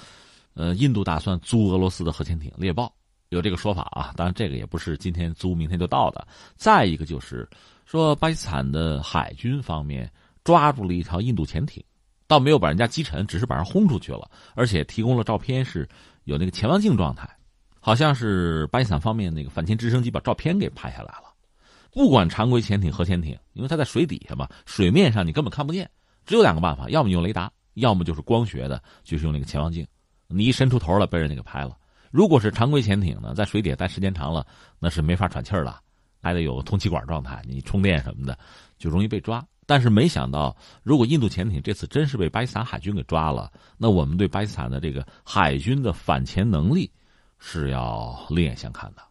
[0.55, 2.93] 呃，印度打算租俄罗斯的核潜艇猎豹。
[3.33, 6.27] 有这个说法啊，当然这个也不是今天租明天就到的。
[6.55, 7.49] 再一个就是
[7.87, 10.11] 说，巴基斯坦的海军方面
[10.45, 11.83] 抓住了一条印度潜艇，
[12.27, 15.89] 倒没有把人家击沉，只是把人轰出去了，而且提供了照片，是
[16.25, 17.27] 有那个潜望镜状态，
[17.81, 21.33] 好像是巴基斯坦方面那个反潜直升机把照片给拍下来了。
[21.91, 25.91] 不管常规潜艇、核潜艇，因为它在水底下嘛，水面上你根本看不见，
[26.27, 29.87] 只有两个办法：要么用雷达，要么就是光学的，就是用那个潜望镜。
[30.29, 31.77] 你一伸出头来，被人家给拍了。
[32.13, 34.47] 如果是常规潜艇呢，在水底待时间长了，
[34.79, 35.81] 那是没法喘气儿了，
[36.21, 38.39] 还得有通气管状态，你充电什么的
[38.79, 39.45] 就容易被抓。
[39.67, 46.91] 但是没想到，如果印度潜艇这次真是被巴基斯坦海军给抓了，那我们对巴基斯坦的这个海军的反潜能力
[47.39, 49.03] 是要另眼相看的，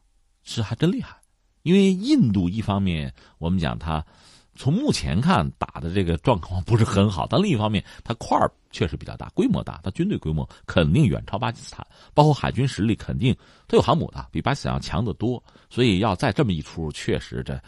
[0.43, 1.17] 是还真厉害。
[1.63, 4.05] 因为印度一方面，我们讲它。
[4.53, 13.35] 从目前看，打的这个状况不是很好，但另一方面，它块儿确实比较大，规模大，它军队规模肯定远超巴基斯坦，包括海军实力肯定
[13.67, 15.43] 它有航母的，比巴基斯坦要强得多。
[15.69, 17.61] 所以要再这么一出，确实这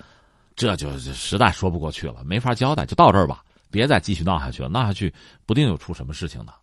[0.56, 5.14] 这就实在说不过去了，没法交代，就到这儿吧，别再继续闹下去了，闹下去
[5.46, 6.54] 不定又出什么事情呢。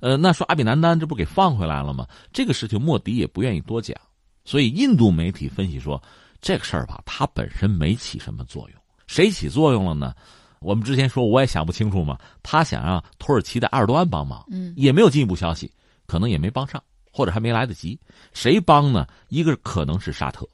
[0.00, 2.06] 呃，那说阿比南丹这不给放回来了吗？
[2.32, 3.96] 这个事情莫迪也不愿意多讲，
[4.44, 6.00] 所以印度媒体分析说，
[6.40, 8.80] 这个事儿吧，它本身没起什么作用。
[9.08, 10.14] 谁起作用了呢？
[10.60, 12.18] 我们之前说我也想不清楚嘛。
[12.42, 15.72] 他想让土耳其的埃尔多安帮忙，嗯，也没有进一步消息，
[16.06, 17.98] 可能也没帮上，或者还没来得及。
[18.32, 19.06] 谁帮呢？
[19.28, 20.48] 一个可能是沙特，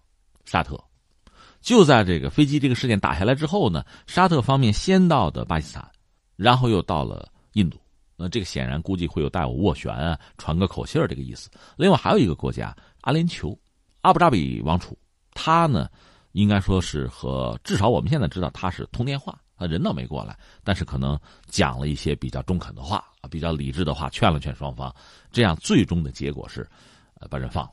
[0.44, 0.78] 沙特
[1.60, 5.90] 就在这个飞机这个事件打下来之后呢，沙特方面先到的巴基斯坦，
[6.36, 7.78] 然后又到了印度。
[8.16, 11.50] 那这个显然估计会有带我斡旋啊，传个口信儿这个意思。
[11.76, 13.56] 另外还有一个国家阿联酋，
[14.02, 14.96] 阿布扎比王储，
[15.32, 15.88] 他呢？
[16.32, 24.94] 应该说是和至少我们现在知道他是通电话，啊人倒没过来，但是可能讲了一些比较中肯的话，啊比较理智的话，劝了劝双方，
[25.30, 26.68] 这样最终的结果是，
[27.20, 27.72] 呃，把人放了。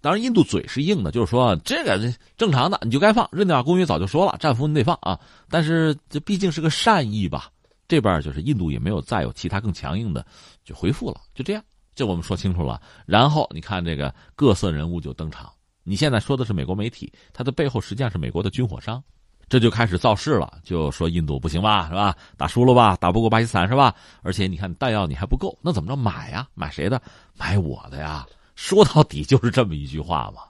[0.00, 1.98] 当然，印度嘴是硬的，就是说这个
[2.36, 3.28] 正常的，你就该放。
[3.32, 5.18] 日内瓦公约早就说了，战俘你得放啊。
[5.50, 7.50] 但是这毕竟是个善意吧，
[7.88, 10.24] 这边就是印度也没有再有其他更强硬的
[10.64, 11.62] 就回复了，就这样。
[11.96, 12.80] 这我们说清楚了。
[13.06, 15.52] 然后你看这个各色人物就登场。
[15.82, 19.02] 你现在说的是美国媒体，它的背后实际上是美国的军火商，
[19.48, 22.14] 这就开始造势了，就说印度不行吧，是吧？
[22.36, 22.96] 打输了吧？
[22.96, 23.94] 打不过巴基斯坦是吧？
[24.22, 26.46] 而且你看弹药你还不够，那怎么着买呀？
[26.54, 27.00] 买谁的？
[27.36, 28.26] 买我的呀！
[28.54, 30.42] 说到底就是这么一句话嘛。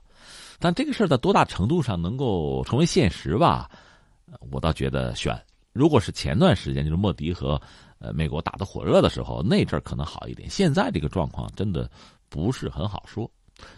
[0.58, 3.70] 但这个事儿在多大程度上能够成为现实吧？
[4.50, 5.40] 我倒觉得悬。
[5.72, 7.60] 如果是前段时间，就是莫迪和
[8.00, 10.50] 呃美国打得火热的时候，那阵儿可能好一点。
[10.50, 11.88] 现在这个状况真的
[12.28, 13.30] 不是很好说。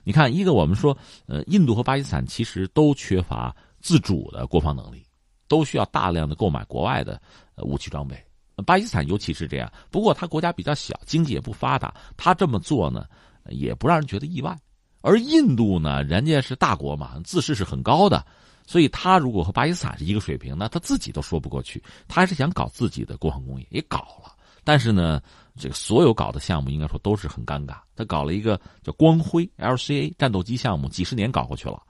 [0.05, 5.05] 你看，一个我们说，呃，印度和巴基斯坦其实都缺乏自主的国防能力，
[5.51, 7.21] 都需要大量的购买国外的
[7.57, 8.17] 武器装备。
[8.65, 9.71] 巴基斯坦尤其是这样。
[9.91, 13.05] 不过，他国家比较小，经济也不发达，他这么做呢，
[13.49, 14.57] 也不让人觉得意外。
[15.01, 18.25] 而印度呢，人家是大国嘛，自视是很高的，
[18.67, 21.83] 所以他如果和巴基斯坦是一个水平，那他自己都说不过去。
[22.07, 24.37] 他还是想搞自己的国防工业，也搞了。
[24.63, 25.21] 但是呢，
[25.57, 27.79] 这个所有搞的项目应该说都是很尴尬。
[27.97, 31.83] 他搞了一个叫光辉 LCA 战斗机项目，几十年搞过去了。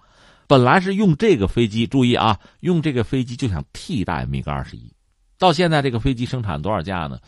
[0.51, 4.93] 本来是用这个飞机，注意啊，用这个飞机就想替代米格二十一。
[5.39, 7.21] 到现在这个飞机生产多少架呢？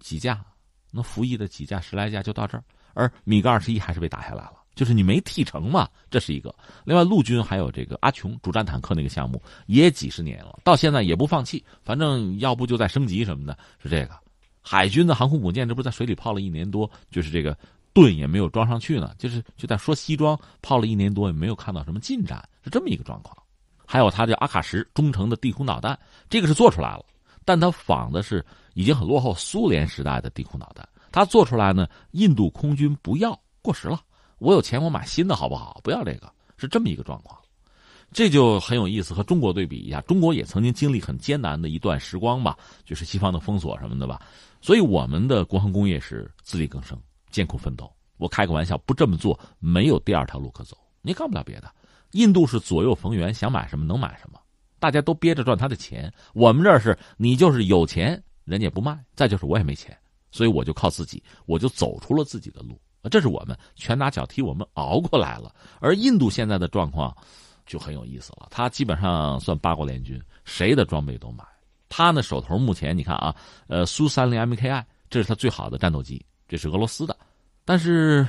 [0.00, 0.42] 几架？
[0.90, 2.64] 那服役的几架，十来架就到这儿。
[2.94, 6.54] 而米格二十一还是被打下来了，就是你没替成嘛，这是一个。
[6.86, 14.18] 另外，陆军还有这个阿琼主战坦克那个项目，也几十年了，到现在也不放弃，反正要不就在升级什么的，是这个。
[14.62, 17.54] 海军的航空母舰，这不是在水里泡了一年多，就是这个
[17.92, 23.36] 盾也没有装上去呢，就是就在说西装泡了一年多，也没有看到什么进展，是这么一个状况。
[23.86, 25.96] 还有它叫阿卡什中程的地空导弹，
[26.28, 27.04] 这个是做出来了，
[27.44, 34.00] 但它仿的是已经很落后苏联时代的地空导弹，它做出来呢，印度空军不要，过时了，
[34.38, 35.80] 我有钱我买新的好不好？
[35.84, 37.38] 不要这个，是这么一个状况。
[38.10, 44.22] 这就很有意思，和中国对比一下，中国也曾经经历很艰难的一段时光吧，就是西方的封锁什么的吧，
[44.62, 46.98] 所以我们的国防工业是自力更生、
[47.30, 47.92] 艰苦奋斗。
[48.16, 51.70] 我开个玩笑，不这么做没有第二条路可走，你干不了别的。
[52.14, 54.40] 印度是左右逢源，想买什么能买什么，
[54.80, 56.12] 大家都憋着赚他的钱。
[56.32, 59.96] 我们这是你就是有钱，人家不卖；再就是我也没钱，
[60.32, 62.80] 所以我就靠自己，我就走出了自己的路。
[63.10, 65.54] 这是我们拳打脚踢，我们熬过来了。
[65.78, 67.16] 而印度现在的状况。
[67.66, 71.42] 就很有意思了，他基本上算八国联军，谁的装备都买。
[71.88, 73.34] 他呢手头目前你看啊，
[73.68, 77.16] 呃，苏三零 MKI，这是他最好的战斗机，这是俄罗斯的。
[77.64, 78.28] 但是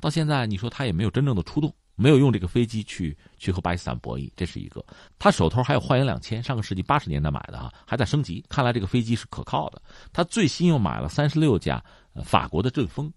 [0.00, 4.84] 到现在，你说他也没有真正的出动，没有用这个飞机去去和巴基斯坦博弈，这是一个。
[5.18, 9.82] 他手头还有幻影两千，上个世纪八十年代买的哈，还在升级，看来这个飞机是可靠的。
[10.12, 11.82] 他最新又买了三十六架
[12.22, 13.12] 法国的阵风，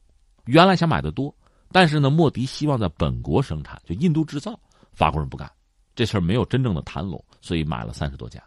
[0.46, 1.36] 原来想买的多，
[1.72, 4.60] 但是呢，莫迪希望在本国生产，就印度制造。
[4.94, 5.50] 法国人不干，
[5.96, 8.42] 这事儿没有真正的谈拢，所以买了三十多架。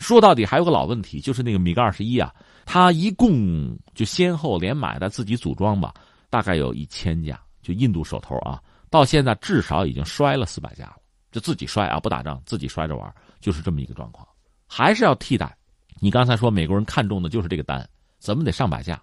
[0.00, 2.34] 说到底还有个老问题，就是那个米格二十一啊，
[2.66, 5.94] 他一共就先后连买的自己组装吧，
[6.28, 8.60] 大概有一千架，就印度手头啊，
[8.94, 10.98] 到现在至少已经摔了四百架了，
[11.32, 14.24] 就自己摔啊，不打仗自己摔着玩，就是这么一个状况，
[14.68, 15.52] 还是要替代。
[15.98, 17.84] 你刚才说美国人看中的就是这个单，
[18.20, 19.02] 怎么得上百架？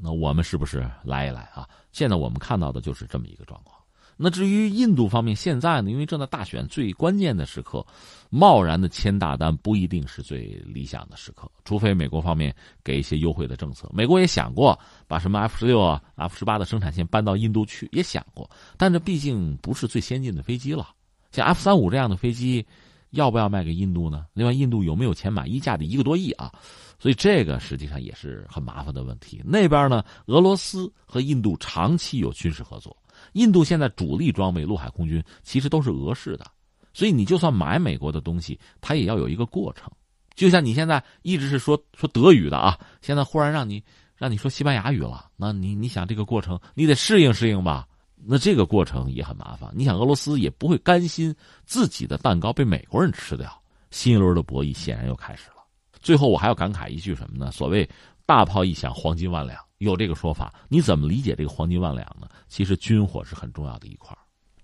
[0.00, 1.68] 那我们是不是来一来啊？
[1.90, 3.76] 现在我们看到的就是这么一个状况。
[4.16, 7.84] 那至于印度方面，现在呢，因为正在大选最关键的时刻，
[8.30, 13.90] 贸然的签大单不一定是最理想的时刻，除非美国方面给一些优惠的政策。
[13.92, 20.88] 美国也想过把什么 F 十六啊、F 十八的生产线搬到印度去，也想过，但这毕竟不是最先进的飞机了。
[21.32, 22.64] 像 F 三五这样的飞机，
[23.10, 24.26] 要不要卖给印度呢？
[24.34, 25.46] 另外，印度有没有钱买？
[25.46, 26.52] 一架得一个多亿啊，
[26.98, 29.42] 所以这个实际上也是很麻烦的问题。
[29.44, 32.96] 那边呢，俄罗斯和印度长期有军事合作。
[33.32, 36.46] 印度现在主力装备陆海空军其实都是俄式的，
[36.92, 39.90] 所以你就算买美国的东西，它也要有一个过程。
[40.34, 43.82] 就像你现在一直是说说德语的啊，现在忽然让你
[44.16, 47.86] 让你说西班牙语了，那你你想这个过程你得适应适应吧？
[48.24, 49.68] 那这个过程也很麻烦。
[49.74, 53.52] 你想俄罗斯也不会甘心自己的蛋糕被美国人吃掉，
[53.90, 55.56] 新一轮的博弈显然又开始了。
[56.00, 57.50] 最后我还要感慨一句什么呢？
[57.50, 57.88] 所谓
[58.24, 59.58] 大炮一响，黄金万两。
[59.82, 62.28] 有这个说法，你怎么理解这个黄金万两呢？
[62.48, 64.16] 其实军火是很重要的一块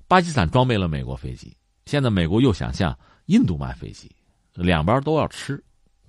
[0.06, 4.10] 巴基斯坦装备了美国飞机，现在美国又想向印度卖飞机，
[4.54, 5.62] 两边都要吃，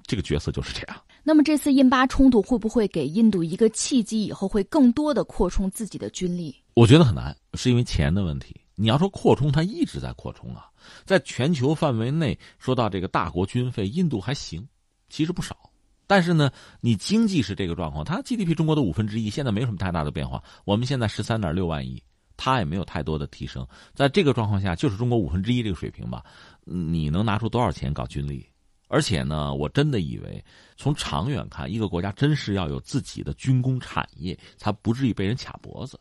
[0.04, 1.02] 这个角色就是这样。
[1.24, 6.56] 那么这次印巴冲突会不会给印度一个契机，以后会更多的扩充自己的军力？
[6.76, 8.56] 我觉得很难，是因为钱的问题。
[8.76, 10.68] 你要说扩充，它一直在扩充啊，
[11.04, 14.66] 在全球范围内，说到这个大国军费，印度还行，
[15.10, 15.69] 其实不少。
[16.10, 16.50] 但是呢，
[16.82, 20.44] 你经济是这个状况，它 GDP 中国的五分之一，现在没有什么太大的变化。
[20.66, 22.02] 我们现在十三点六万亿，
[22.36, 23.64] 它也没有太多的提升。
[23.94, 26.24] 在这个状况下，就是中国五分之一这个水平吧，
[26.66, 28.44] 你能拿出多少钱搞军力？
[28.88, 30.44] 而且呢，我真的以为，
[30.76, 36.00] 从长远看，一个国家真是要有自己的军工产业，才不至于被人卡脖子。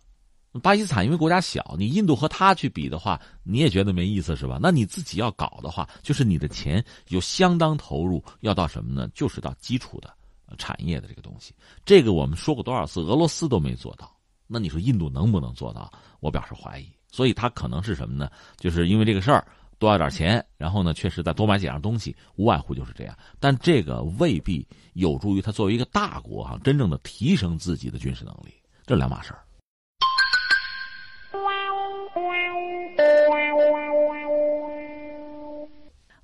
[0.58, 4.58] 巴基斯坦因为国家小，你印度和他去比的话，你也觉得没意思是吧？
[4.60, 9.08] 那你自己要搞的话，就是你的钱有相当投入，要到什么呢？
[9.14, 10.12] 就是到基础的
[10.56, 11.54] 产业的这个东西。
[11.84, 14.10] 这个我们说过多少次，俄罗斯都没做到。
[14.46, 15.92] 那你说印度能不能做到？
[16.20, 16.88] 我表示怀疑。
[17.10, 18.30] 所以他可能是什么呢？
[18.58, 19.46] 就是因为这个事儿
[19.78, 23.16] 多要点钱，然后呢，确实再多买几样东西，无外乎就是这样。
[23.40, 28.52] 但这个未必有助于他作为一个大国哈，真正的提升自己的军事能力，
[28.86, 29.42] 这两码事儿。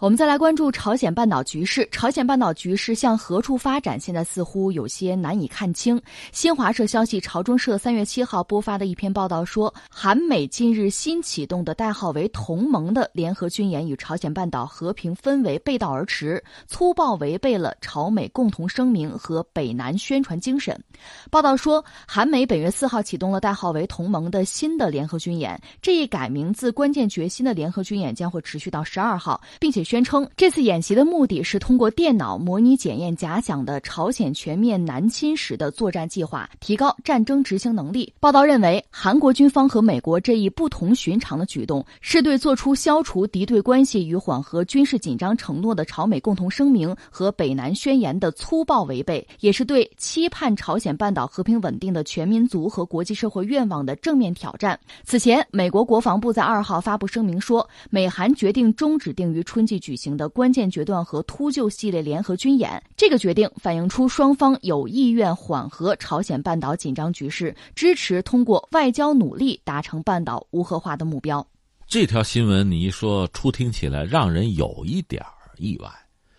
[0.05, 1.89] 我们再来关注朝鲜半岛局势。
[1.91, 5.99] 朝鲜半岛局势向何处发展，现在似乎有些难以看清。
[6.31, 20.79] 新华社消息，朝中社三月七号播发的一篇报道说，韩美近日新启动的代号为“同盟”的联合军演与朝鲜半岛和平氛围背道而驰，粗暴违背了朝美共同声明和北南宣传精神。
[21.31, 29.83] 报道说，韩美本月四号启动了代号为“同盟”的新的联合军演，这一改名字关键决心的联合军演将会持续到十二号，并且。
[29.94, 38.13] 宣宣称这次演习的目的是通过电脑模拟检验假想的朝鲜全面南侵时的作战计划，提高战争执行能力。
[38.19, 54.77] 报道认为，韩国军方和美国这一不同寻常的举动，是对做出消除敌对关系与缓和军事紧张承诺的朝美共同声明和北南宣言的粗暴违背，也是对期盼朝鲜半岛和平稳定的全民族和国际社会愿望的正面挑战。
[55.05, 59.81] 此前，美国国防部在二号发布声明说，美韩决定终止定于春季。
[59.85, 71.47] 举行的关键决断和秃鹫系列联合军演，这个决定反映出双方有意愿缓和朝鲜半岛紧张局势，支持通过外交努力达成半岛无核化的目标。
[71.87, 75.23] 这条新闻你一说，初听起来让人有一点
[75.59, 75.91] 意外，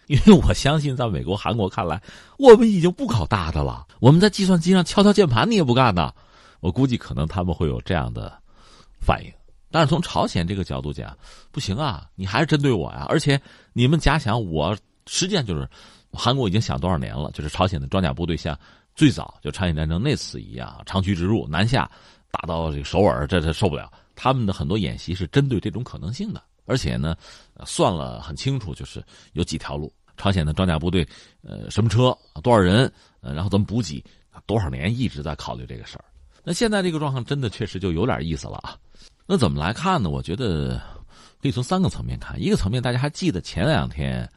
[0.07, 2.01] 因为我相信在美国、韩国看来，
[2.39, 6.11] 我们已经不搞大的了，我们在计算机上敲敲键盘，你也不干呢。
[6.61, 8.35] 我估计可能他们会有这样的
[8.99, 9.31] 反应。
[9.71, 11.17] 但是从朝鲜这个角度讲，
[11.51, 13.05] 不行啊，你还是针对我呀！
[13.09, 13.39] 而且
[13.73, 14.75] 你们假想，我
[15.07, 15.67] 实际上就是
[16.11, 18.57] 韩国已经想多少年了，就是朝鲜的装甲部队像
[18.95, 21.89] 最早就朝鲜战争那次一样，长驱直入，南下
[22.31, 23.91] 打到这个首尔，这他受不了。
[24.15, 27.15] 他们的很多演习是针对这种可能性的，而且呢，
[27.65, 29.03] 算了很清楚，就是
[29.33, 29.91] 有几条路。
[30.15, 31.05] 朝鲜的装甲部队，
[31.41, 32.89] 呃，什么车，多少人，
[33.19, 34.01] 呃，然后怎么补给，
[34.45, 36.05] 多少年一直在考虑这个事儿。
[36.41, 38.77] 那现在这个状况真的确实就有点意思了啊！
[39.27, 40.09] 那怎么来看呢？
[40.09, 40.79] 我觉得
[41.41, 42.39] 可以从三个层面看。
[42.39, 44.29] 一个层面，大家还记得前两天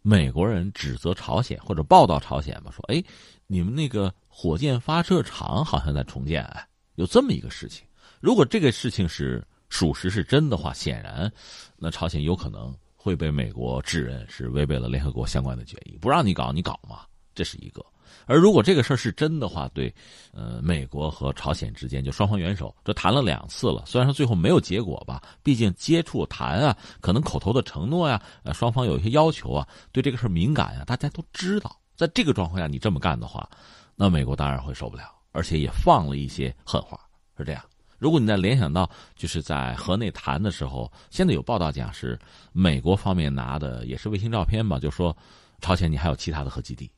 [0.00, 2.70] 美国人指责朝鲜或者报道朝鲜吗？
[2.70, 3.02] 说，哎，
[3.46, 6.48] 你们那个火箭发射场好像在重建，
[6.94, 7.86] 有这么一个事情。
[8.18, 11.30] 如果这个事情是属实是真的话，显然
[11.76, 17.00] 那朝鲜有可能会被美国指认是违背了联合国相关的决议，不让你搞，你搞嘛，
[17.34, 17.84] 这是一个。
[18.30, 19.92] 而如果这个事儿是真的话，对，
[20.32, 31.76] 呃，美国和朝鲜之间就双方元首这谈了两次了，虽然说最后没有结果吧，毕竟接触谈啊，可能口头的承诺呀，呃，双方有一些要求啊，对这个事儿敏感呀，大家都知道。
[31.96, 33.50] 在这个状况下，你这么干的话，
[33.96, 37.00] 那美国当然会受不了，而且也放了一些狠话，
[37.36, 37.60] 是这样。
[37.98, 42.16] 如果你再联想到就是在河内谈的时候，现在有报道讲是
[42.52, 45.14] 美国方面拿的也是卫星照片吧，就说
[45.60, 46.88] 朝鲜你还有其他的核基地。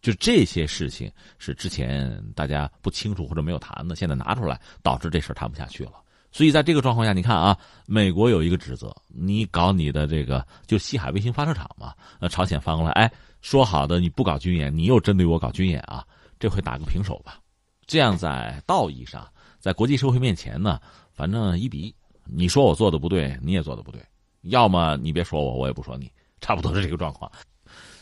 [0.00, 5.92] 就这些事情是之前大家不清楚或者没有谈的，现在拿出来，导致这事谈不下去了。
[6.30, 16.06] 所以在这个状况下，你看啊，美国有一个指责，你搞你的这个就西海卫星发射场嘛，那朝鲜翻过来，哎，说好的你不搞军演，你又针对我搞军演啊，
[16.38, 17.40] 这回打个平手吧。
[17.86, 19.26] 这样在道义上，
[19.58, 20.78] 在国际社会面前呢，
[21.12, 21.94] 反正一比一，
[22.24, 24.00] 你说我做的不对，你也做的不对，
[24.42, 27.30] 要么你别说我，我也不说你，差不多是这个状况。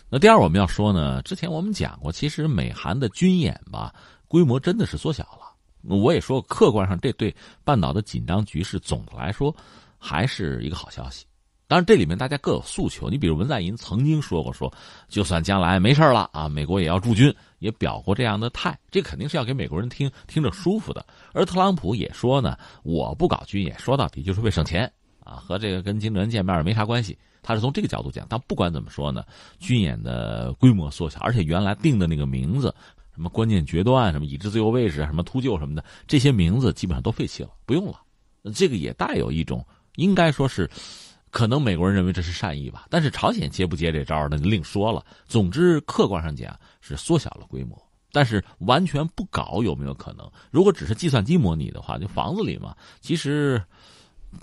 [0.08, 3.92] 那第二我们要说呢，之前我们讲过，其实美韩的军演吧，
[4.28, 5.52] 规模真的是缩小了。
[5.82, 7.34] 我也说，客观上这对
[7.64, 9.54] 半岛的紧张局势总的来说
[9.98, 11.24] 还是一个好消息。
[11.68, 13.10] 当然，这里面大家各有诉求。
[13.10, 14.72] 你比如文在寅曾经说过，说
[15.08, 21.04] 就算将来没事了啊，美国也要驻军，也表过这样的态，这肯定是要给美国人听，听着舒服的。
[21.32, 24.88] 而特朗普也说呢，我不搞军演，说到底就是为省钱
[25.24, 27.18] 啊，和这个跟金正恩见面没啥关系。
[27.46, 29.22] 他是从这个角度讲，但不管怎么说呢，
[29.60, 32.74] 军演的规模缩小，而且原来定的那个名字，
[33.14, 38.00] 什么关键决断、什么已知自由位置、什么突救什么的，这些名字基本上都废弃了，不用了。
[38.52, 40.68] 这个也带有一种，应该说是，
[41.30, 42.86] 可能美国人认为这是善意吧。
[42.90, 45.04] 但是朝鲜接不接这招那就另说了。
[45.28, 47.80] 总之，客观上讲是缩小了规模，
[48.10, 50.28] 但是完全不搞有没有可能？
[50.50, 53.62] 如果只是计算机模拟的话，就房子里嘛，其实。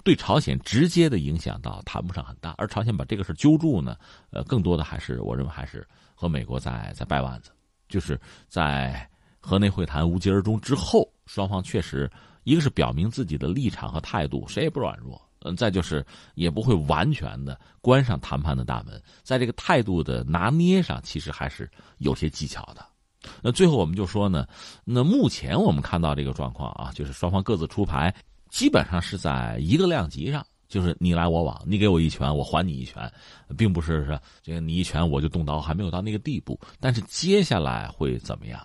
[0.03, 3.95] 对朝鲜直接的影响倒谈不上很大，而朝鲜把这个事揪住呢，
[4.31, 7.51] 呃，更多的还是我认为还是和美国在在掰腕子，
[7.87, 9.09] 就是在
[9.39, 12.09] 河内会谈无疾而终之后，双方确实
[12.43, 15.21] 一个是表明自己的立场和态度，谁也不软弱。
[15.45, 16.05] 嗯，再就是
[16.35, 22.85] 也不会完全的关上谈判的大门，在这个态度的拿捏上，其实还是有些技巧的。
[23.41, 24.47] 那最后我们就说呢，
[24.85, 28.13] 那目前我们看到这个状况啊，就是双方各自出牌，
[28.53, 33.11] 基本上是在一个量级上，就是你来我往，你给我一拳，我还你一拳，
[33.57, 36.59] 并不是说这个你一拳我就动刀，还没有到那个地步。
[36.79, 38.63] 但是接下来会怎么样？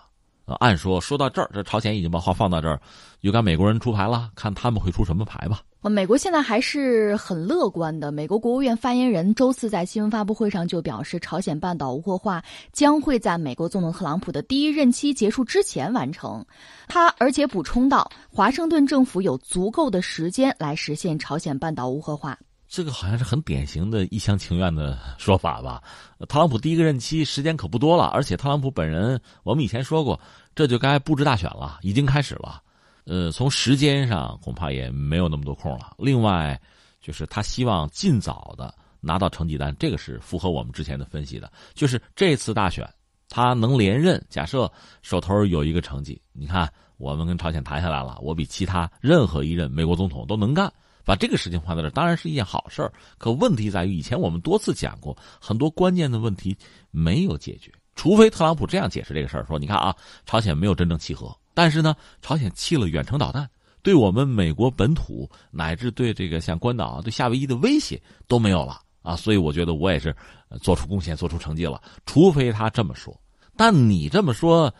[0.55, 2.79] 按说说到这儿，这朝鲜已经把话放到这儿，
[3.21, 5.61] 又该美国人出牌了，看他们会出什么牌吧。
[5.83, 8.11] 美国现在还是很乐观的。
[8.11, 12.43] 美国国务院发言人周四在新闻发布会上就表示，朝鲜半岛无核化
[12.73, 16.45] 将会在美国总统特朗普的第一任期结束之前完成。
[16.89, 22.37] 他而且补充道，华盛顿政府有足够的时间来实现朝鲜半岛无核化。
[22.69, 25.81] 这个好像是很典型的一厢情愿的说法吧？
[26.29, 30.17] 特朗普第一个任期时间可不多了，而且特朗普本人，我们以前说过，
[30.53, 32.61] 这就该布置大选了，已经开始了。
[33.05, 35.95] 呃，从时间上恐怕也没有那么多空了。
[35.97, 36.61] 另外，
[37.01, 41.51] 就是他希望尽早的拿到成绩单，这个是符合我们之前的分析的。
[41.73, 42.87] 就是这次大选，
[43.29, 50.71] 他能连任，假设手头有一个成绩，你看，我们跟朝鲜谈下来了，我比其他任何一任美国总统都能干。
[51.09, 52.93] 把这个事情放在这，当然是一件好事儿。
[53.17, 56.55] 可问题在于，以前我们多次讲过，很多关键的问题
[56.91, 57.71] 没有解决。
[57.95, 59.95] 除非特朗普这样解释这个事儿：说，你看啊，
[60.27, 63.49] 朝鲜没有真正契合，但是呢，朝鲜弃了远程导弹，
[63.81, 69.15] 对我们美国本土乃至对这个像关岛、对夏威夷的威胁都没有了啊。
[69.15, 70.15] 所以我觉得我也是
[70.61, 71.81] 做出贡献、做出成绩了。
[72.05, 73.19] 除非他这么说，
[73.57, 74.71] 但你这么说，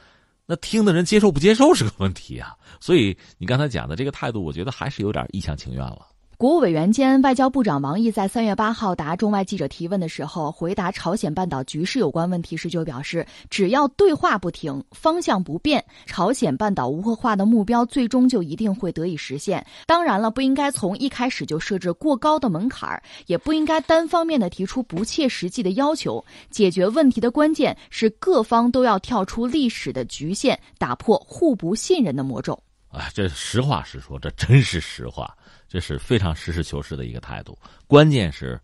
[0.45, 2.55] 那听的人接受不接受是个问题啊。
[2.79, 6.05] 所以你刚才讲的这个态度，我觉得还是有点一厢情愿了。
[6.39, 19.67] 国务委员兼外交部长王毅在三月八号答中外记者提问的时候，回答朝鲜半岛局势有关问题时就表示，只要对话不停，方向不变，朝鲜半岛无核化的目标最终就一定会得以实现。
[19.85, 26.23] 当然了，不应该从一开始就设置过高的门槛，也不应该单方面的提出不切实际的要求。
[26.49, 32.57] 解决问题的关键是各方都要跳出历史的局限，打破互不信任的魔咒。
[32.87, 35.31] 啊，这实话实说，这真是实话，
[35.69, 37.57] 这是非常实事求是的一个态度。
[37.85, 38.59] 关键是，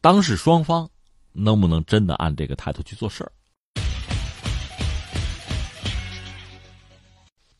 [0.00, 0.88] 当事双方
[1.32, 3.32] 能不能真的按这个态度去做事儿。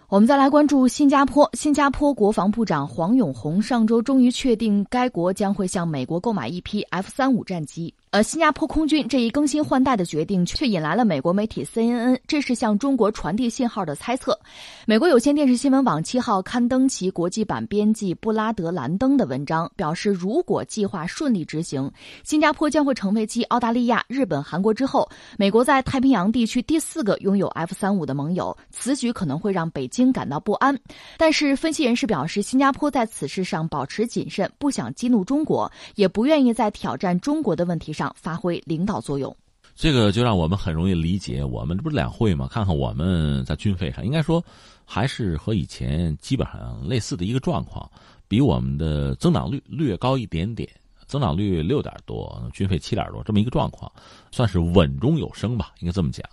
[0.09, 1.51] 我们再来关注新加坡。
[1.55, 7.93] 新加坡国防部长黄永红上周终于确定，该国将会向美国购买一批 F 三五战机。
[8.15, 14.39] 呃，新加坡空军这一更新换代的决定，却引来了美国媒体 CNN 这是向中国传递信号的猜测。
[14.87, 21.91] 美国有线电视新闻网七号刊登其国际版编辑布拉德兰登的文章，表示如果计划顺利执行，
[22.23, 28.57] 新加坡将会成为继澳大利亚、日本、韩国之后，美国在太平洋地区第四个拥有 F 三五的盟友。
[28.71, 30.79] 此举可能会让北京感到不安。
[31.19, 38.04] 但是，分析人士表示，新加坡在此事上保持谨慎，不想激怒中国，也不愿意在挑战中国的问题上。
[38.17, 39.37] 发挥领导作用，
[39.75, 41.45] 这个就让我们很容易理解。
[41.45, 42.49] 我们这不是两会吗？
[42.51, 44.45] 看看我们在军费上，应该说
[44.85, 47.91] 还是和以前基本上类似的一个状况，
[48.29, 50.69] 比我们的增长率略高一点点，
[51.07, 53.91] 增长率六点多，军费七点多，这么一个状况，
[54.31, 56.25] 算是稳中有升吧，应该这么讲。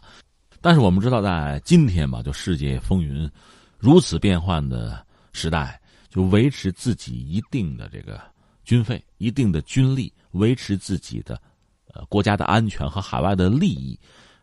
[0.62, 3.30] 但是我们知道，在今天吧，就世界风云
[3.80, 5.04] 如此变幻的
[5.34, 8.22] 时代，就维持自己一定的这个
[8.64, 10.14] 军费、一定的军力。
[10.32, 11.38] 维持自己的，
[11.94, 14.00] 呃，国家的安全和海外的利益，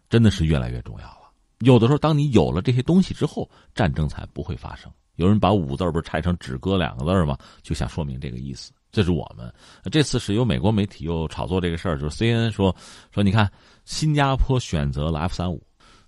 [0.09, 1.31] 真的是越来越重要了。
[1.61, 4.91] 有的时候，当你有了这些东西之后，战争才不会发生。
[5.17, 7.37] 有人把“五”字不是拆成“止戈”两个字吗？
[7.61, 8.71] 就想说明这个意思。
[8.93, 9.53] 这是我们
[9.91, 12.75] 这次是由美国媒体又炒作这个事儿，就是 CNN 说
[13.13, 13.51] 说，你看
[13.85, 15.61] 新加坡选择了 F 三五，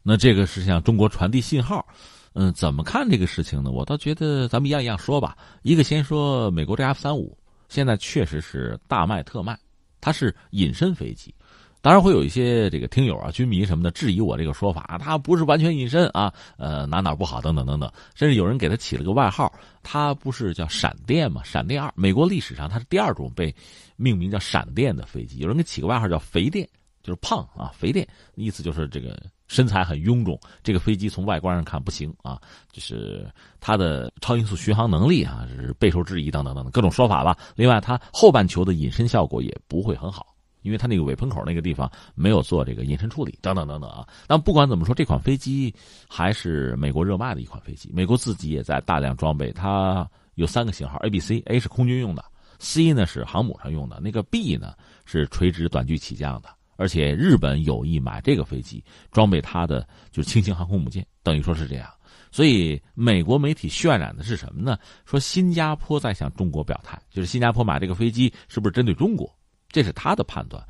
[0.03, 1.85] 那这个是向中国传递信号。
[2.33, 3.73] 嗯，怎么看这个事情呢？
[3.73, 5.37] 我倒觉得咱们一样一样说吧。
[5.63, 7.37] 一个先说美国这 F 三五，
[7.69, 9.59] 现在确实是大卖特卖。
[10.01, 11.35] 它是隐身飞机，
[11.81, 21.43] 当然会有一些这个听友啊、军迷什么的质疑我这个说法，它不是完全隐身啊，呃哪哪不好等等等等，甚至有人给它起了个外号，它不是叫闪电吗？
[21.45, 23.55] 闪电二，美国历史上它是第二种被
[23.97, 26.69] 命名叫闪电的飞机，有人给起个外号叫肥电，
[27.03, 29.21] 就是胖啊，肥电，意思就是这个。
[29.51, 32.41] 身材很臃肿，这个飞机从外观上看不行啊，
[32.71, 33.29] 就是
[33.59, 37.37] 它的超音速巡航能力啊是备受质疑等等等等各种说法吧。
[37.57, 40.25] 另外，它后半球的隐身效果也不会很好，
[40.63, 44.07] 因为它那个尾喷口那个地方没有做这个隐身处理等等等等啊。
[44.29, 45.75] 但不管怎么说，这款飞机
[46.09, 49.51] 还是美国热卖的一款飞机，美国自己也在大量装备。
[49.51, 52.25] 它有三个型号，A、B、C，A 是空军用的
[52.61, 54.75] ，C 呢是航母上用的，那个 B 呢
[55.05, 56.49] 是垂直短距起降的。
[56.81, 61.87] 而且日本有意买这个飞机，装备它的就是轻型航空母舰，等于说是这样。
[62.33, 64.79] 所以美国媒体渲染的是什么呢？
[65.05, 69.31] 说新加坡在向中国表态，就是新加坡买这个飞机是不是针对中国？
[69.69, 70.67] 这是他的判断。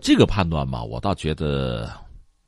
[0.00, 1.88] 这个判断吧，我倒觉得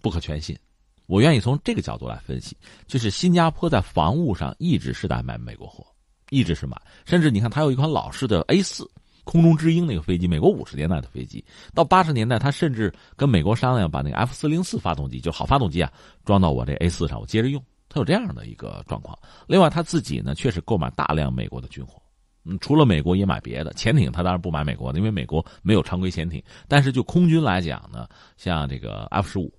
[0.03, 0.59] 不可全信。
[1.07, 2.57] 我愿意从这个角度来分析，
[2.89, 5.87] 就是新加坡在防务上一直是在买美国货，
[6.31, 6.77] 一直是买。
[7.05, 8.91] 甚至你看，它有一款老式的 A 四
[9.27, 15.93] 空中之鹰那个飞机，美国五十年代的飞机，到八十年代，他甚至跟美国商量把那个 F 四零四发动机，就好发动机啊，
[16.25, 17.63] 装到我这 A 四上，我接着用。
[17.89, 19.19] 他有这样的一个状况。
[19.47, 22.01] 另外，他自己呢，确实购买大量美国的军火。
[22.45, 24.11] 嗯，除了美国，也买别的潜艇。
[24.11, 26.43] 他当然不买美国的，因为美国没有常规潜艇。
[26.69, 29.53] 但是就空军来讲呢，像这个 F 十五。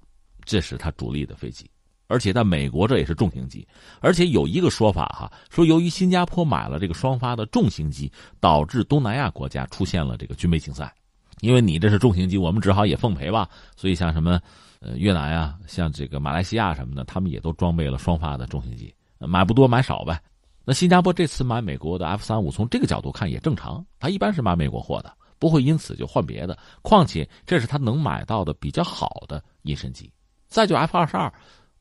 [0.46, 1.70] 这是他主力的飞机，
[2.08, 3.68] 而且在美国这也是重型机，
[4.00, 10.94] 而且有一个说法哈，说由于新加坡买了这个双发的重型机，导致东南亚国家出现了这个军备竞赛，
[11.42, 13.50] 因为你这是重型机，我们只好也奉陪吧。
[13.76, 14.40] 所以像什么
[14.80, 20.20] 呃越南呀，像这个马来西亚什么的，他们也都装备了双发的重型机，买不多买少呗。
[20.64, 26.58] 那新加坡这次买美国的 F 三五，从这个角度看也正常，他一般是买美国货的，不会因此就换别的。
[26.82, 30.12] 况且这是他能买到的比较好的隐身机。
[30.50, 31.34] 再就 F 二十二，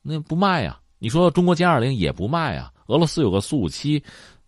[0.07, 0.79] 那不卖呀？
[0.99, 2.71] 你说中国歼二零也不卖呀？
[2.87, 4.01] 俄罗斯有个苏五七，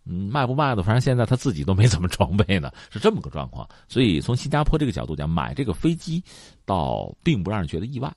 [0.04, 0.82] 嗯，卖不卖的？
[0.82, 3.68] 反正现在他自己都没怎么装备呢，是这么个状况。
[3.86, 6.22] 所以从新加坡这个角度讲，买这个飞机
[6.64, 8.10] 倒并不让人觉得意外。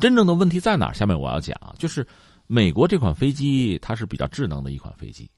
[0.00, 0.94] 真正的问题在哪儿？
[0.94, 2.06] 下面我要讲，就是
[2.46, 5.30] 美国这款飞机它是比较智能的一款飞机。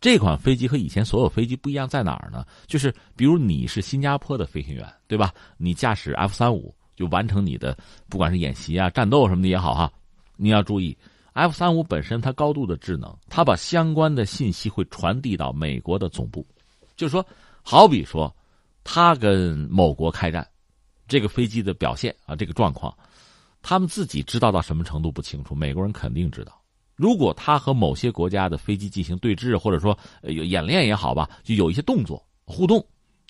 [0.00, 2.44] 这款飞机和以前所有飞机不一样在哪儿呢？
[2.66, 5.32] 就是比如你是新加坡的飞行员，对吧？
[5.56, 6.74] 你驾驶 F 三五。
[6.96, 7.76] 就完成你的，
[8.08, 9.92] 不管是演习啊、战斗什么的也好哈，
[10.36, 10.96] 你要注意
[11.32, 16.46] ，F 三五本身它高度的智能，它把相关的信息会传递到美国的总部，
[16.96, 17.26] 就是说，
[17.62, 18.34] 好比说，
[18.84, 20.46] 他跟某国开战，
[21.08, 22.96] 这个飞机的表现啊，这个状况，
[23.62, 26.60] 他们自己知道到什么程度不清楚，美国人肯定知道。
[26.94, 32.82] 如果他和某些国家的飞机进行对峙，或者说有演练也好吧，就有一些动作互动，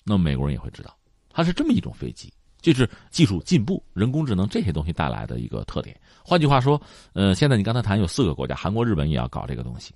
[0.05, 0.95] 那么美国人也会知道，
[1.29, 2.31] 它是这么一种飞机。
[2.73, 5.97] 这是技术进步、人工智能这些东西带来的一个特点。
[6.23, 6.81] 换句话说，
[7.13, 9.93] 呃，现在你刚才谈有四个国家，韩国、日本也要搞这个东西，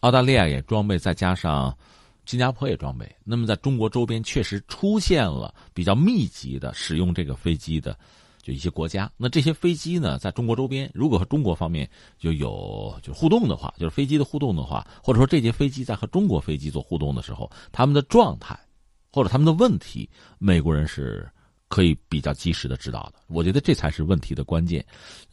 [0.00, 1.76] 澳大利亚也装备，再加上
[2.24, 3.06] 新加坡也装备。
[3.22, 7.94] 那么在中国周边确实出现了比较密集的使用这个飞机的，
[8.42, 9.10] 就一些国家。
[9.18, 11.88] 那这些飞机呢，在中国周边，如果和中国方面
[12.18, 18.58] 就有就互动的话，就是飞机的互动的话，或者说这些飞机在和中国飞机做互动的时候，他们的状态
[19.12, 20.08] 或者他们的问题，
[20.38, 21.28] 美国人是。
[21.68, 24.84] 可以比较及时的知道的，我觉得这才是问题的关键。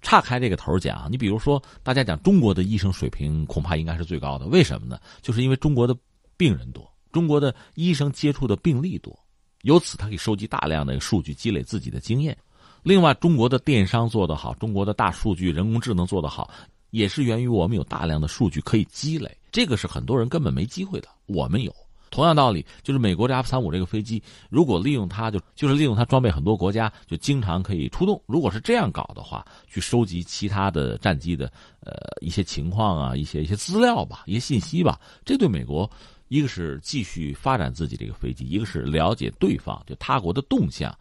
[0.01, 4.99] 岔开这个头讲，你比如说，大家讲中国的医生水平恐怕应该是最高的，为什么呢？
[5.21, 5.95] 就是因为中国的
[6.35, 9.17] 病人多，中国的医生接触的病例多，
[9.61, 12.35] 由此他可以收集大量的数据，积累自己的经验。
[12.81, 16.49] 另外，中国的电商做得好，中国的大数据、人工智能做得好，
[16.89, 21.73] 也是源于我们有大量的数据可以积累，这个是很多人根本没机会的，我们有。
[22.13, 28.21] 同样道理，就是美国这 F 三五这个飞机，如果利用它，就就是利用它装备很多国家，就经常可以出动。
[28.27, 31.91] 如果是这样搞的话，去收集其他的战机的呃
[32.21, 35.89] 一些情况啊，一些一些资料吧，一些信息吧，这对美国
[36.27, 40.95] 一个是继续发展自己这个飞机，一个是了解对方就他国的动向，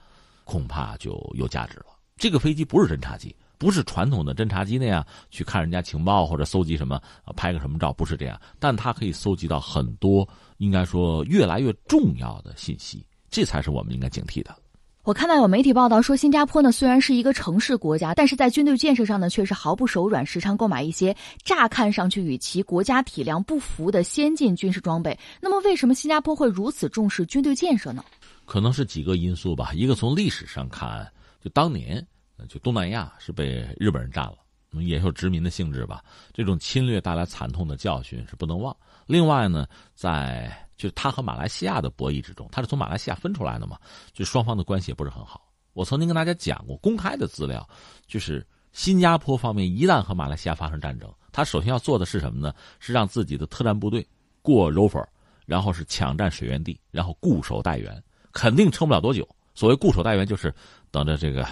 [0.45, 1.87] 恐怕就有价值了。
[2.17, 3.37] 这个飞机不是侦察机。
[3.59, 7.01] 不是传统的侦察机那样去看人家情报或者搜集什么，
[7.37, 8.37] 拍个什么照，不是这样。
[8.59, 10.29] 但它可以搜集到很多，
[10.63, 14.55] 应该说越来越重要的信息，这才是我们应该警惕的。
[15.03, 25.19] 我看到有媒体报道说，新加坡呢虽然是一个城市国家，但是在军队建设上呢却是毫不手软，时常购买一些乍看上去与其国家体量不符的先进军事装备。
[25.41, 28.05] 那么，为什么新加坡会如此重视军队建设呢？
[28.45, 29.73] 可能是几个因素吧。
[29.75, 31.11] 一个从历史上看，
[31.43, 32.07] 就当年。
[32.49, 34.37] 就东南亚是被日本人占了，
[34.83, 36.03] 也有殖民的性质吧。
[36.33, 38.77] 这种侵略带来惨痛的教训是不能忘。
[39.07, 43.79] 另外呢，在就是他和马来西亚的博弈之中，他是从马来西亚分出来的嘛，
[44.13, 45.51] 就双方的关系也不是很好。
[45.73, 47.69] 我曾经跟大家讲过公开的资料，
[48.07, 52.55] 就是新加坡方面一旦和马来西亚发生战争，他首先要做的是什么呢？
[52.79, 54.07] 是让自己的特战部队
[54.43, 55.07] 过柔佛，
[55.47, 59.29] 然后是抢占水源地，然后固守待援，肯定撑不了多久。
[59.55, 60.55] 所谓固守待援，就是
[60.91, 61.47] 等着这个。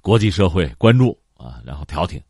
[0.00, 2.22] 国际社会关注啊，然后调停，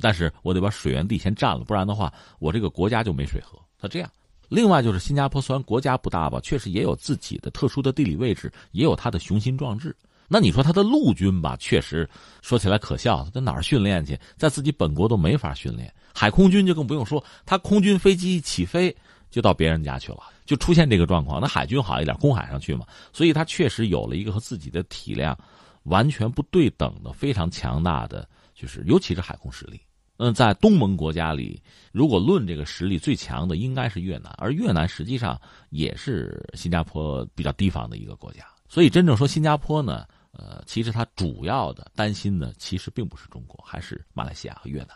[0.00, 3.58] 但是我得把水源地先占了，不然的话，我这个国家就没水喝。
[3.78, 4.10] 他这样，
[4.48, 9.94] 另外就是新加坡虽然国家不大吧，确实也有自己的特殊的地理位置，也有他的雄心壮志。
[10.28, 12.08] 那你说他的陆军吧，确实
[12.40, 14.18] 说起来可笑，他在哪儿训练去？
[14.36, 15.92] 在自己本国都没法训练。
[16.14, 18.96] 海空军就更不用说，他空军飞机一起飞
[19.30, 21.40] 就到别人家去了，就出现这个状况。
[21.40, 25.38] 那海军好一点，公海上去嘛，所以他确实有了一个和自己的体量。
[25.86, 28.28] 完全不对等的非常强大的，
[28.62, 29.80] 就是尤其是海空实力。
[30.18, 31.60] 嗯，在东盟国家里，
[31.90, 35.40] 如果论这个实力最强的，应该是越南，而越南实际上
[35.70, 38.44] 也是新加坡比较提防的一个国家。
[38.68, 44.90] 所以，真正说新加坡呢，呃，其实它主要的担心的，其实并不是中国，还是马来西亚和越南。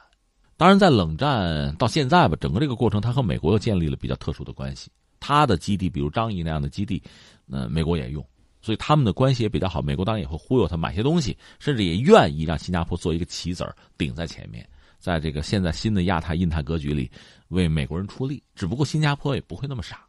[0.56, 4.92] 当然，在冷战到现在吧，整个这个过程，它和美国又建立了比较特殊的关系。
[5.18, 7.02] 它的基地，比如张仪那样的基地，
[7.50, 8.24] 呃，美国也用。
[8.66, 17.08] 所以他们的关系也比较好，美国当然也会忽悠他买些东西，甚至也愿意让新加坡做一个棋子儿顶在前面，在这个现在新的亚太印太格局里
[17.50, 18.42] 为美国人出力。
[18.56, 20.04] 只不过新加坡也不会那么傻。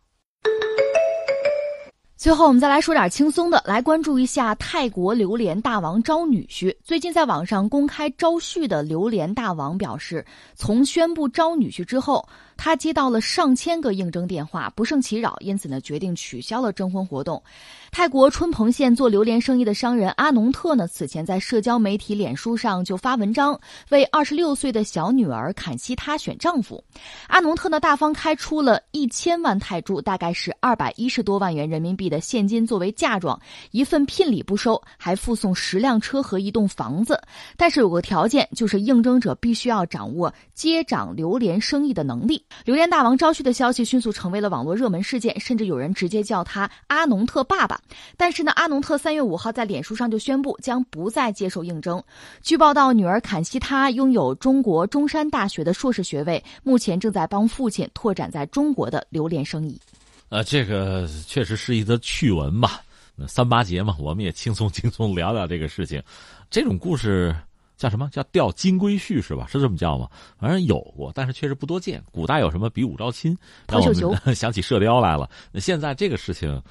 [2.16, 6.76] 最后，我们再来说点轻松的，来关注一下泰国榴莲大王招女婿。
[6.84, 12.28] 最近在网上公开招婿的榴莲大王表示，从宣布招女婿之后。
[12.58, 17.42] 他接到了上千个应征电话，不胜其扰，因此呢，决定取消了征婚活动。
[17.92, 23.58] 泰国春蓬县做榴莲生意的商人阿农特呢，此前在社交媒体脸书上就发文章，
[23.90, 26.84] 为二十六岁的小女儿坎西他选丈夫。
[27.28, 33.40] 阿农特呢，大方开出了一千万泰铢，大概是二百一十多万元人民币的现金作为嫁妆，
[33.72, 37.22] 一份聘礼不收，还附送十辆车和一栋房子。
[37.56, 42.44] 但是有个条件，就是应征者必须要掌握接掌榴莲生意的能力。
[42.66, 47.80] 榴莲大王招婿的消息迅速成为了网络热门事件，甚至有人直接叫他阿农特爸爸。
[48.18, 52.04] 但是呢，阿农特三月五号在脸书上就宣布将不再接受应征。
[52.42, 59.80] 据报道，女儿坎西他拥有中国中山大学的硕士学位，目前正在帮父亲拓展在中国的榴莲生意。
[60.30, 62.82] 呃，这个确实是一则趣闻吧？
[63.28, 66.02] 三八节嘛，我们也轻松轻松聊聊这个事情。
[66.50, 67.36] 这种故事。
[67.78, 69.46] 叫什么叫钓金龟婿是吧？
[69.48, 70.10] 是这么叫吗？
[70.38, 72.04] 反正有过，但是确实不多见。
[72.12, 75.30] 古代有什么比武招亲，让我们 想起射雕来了。
[75.52, 76.62] 那现在这个事情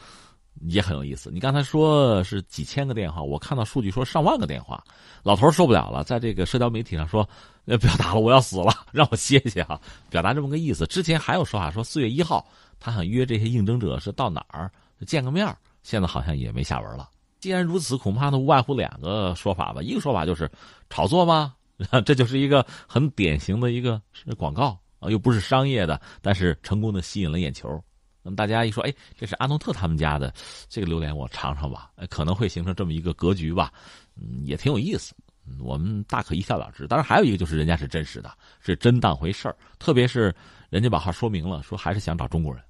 [0.68, 1.30] 也很有意思。
[1.30, 4.82] 你刚才说是几千个电话，我看到数据说上万个电话。
[5.22, 7.28] 老头受不了了，在这个社交媒体上说
[7.64, 9.80] ：“不要打了，我要死了， 让我歇歇啊。”
[10.10, 10.86] 表达这么个意思。
[10.86, 12.46] 之前还有说法说四月一号
[12.78, 14.70] 他想约这些应征者是到哪儿
[15.06, 15.46] 见个面，
[15.82, 17.08] 现在好像也没下文了。
[17.46, 19.80] 既然如此，恐怕呢无外乎两个说法吧。
[19.80, 20.50] 一个说法就是
[20.90, 21.54] 炒作吗？
[22.04, 24.02] 这就是一个很典型的一个
[24.36, 27.80] 广告啊，又不是商业的，但是成功的吸引了眼球。
[28.20, 30.34] 那么大家一说，哎，这是阿诺特他们家的
[30.68, 33.72] 这个榴莲，我尝尝吧，可能会形成这么一个格局吧。
[34.16, 35.14] 嗯，也挺有意思。
[35.60, 36.84] 我们大可一笑了之。
[36.88, 39.54] 当然，还有一个就是人家是真实的，是真当回事儿。
[39.78, 40.34] 特别是
[40.68, 42.60] 人家把话说明了，说还是想找中国人，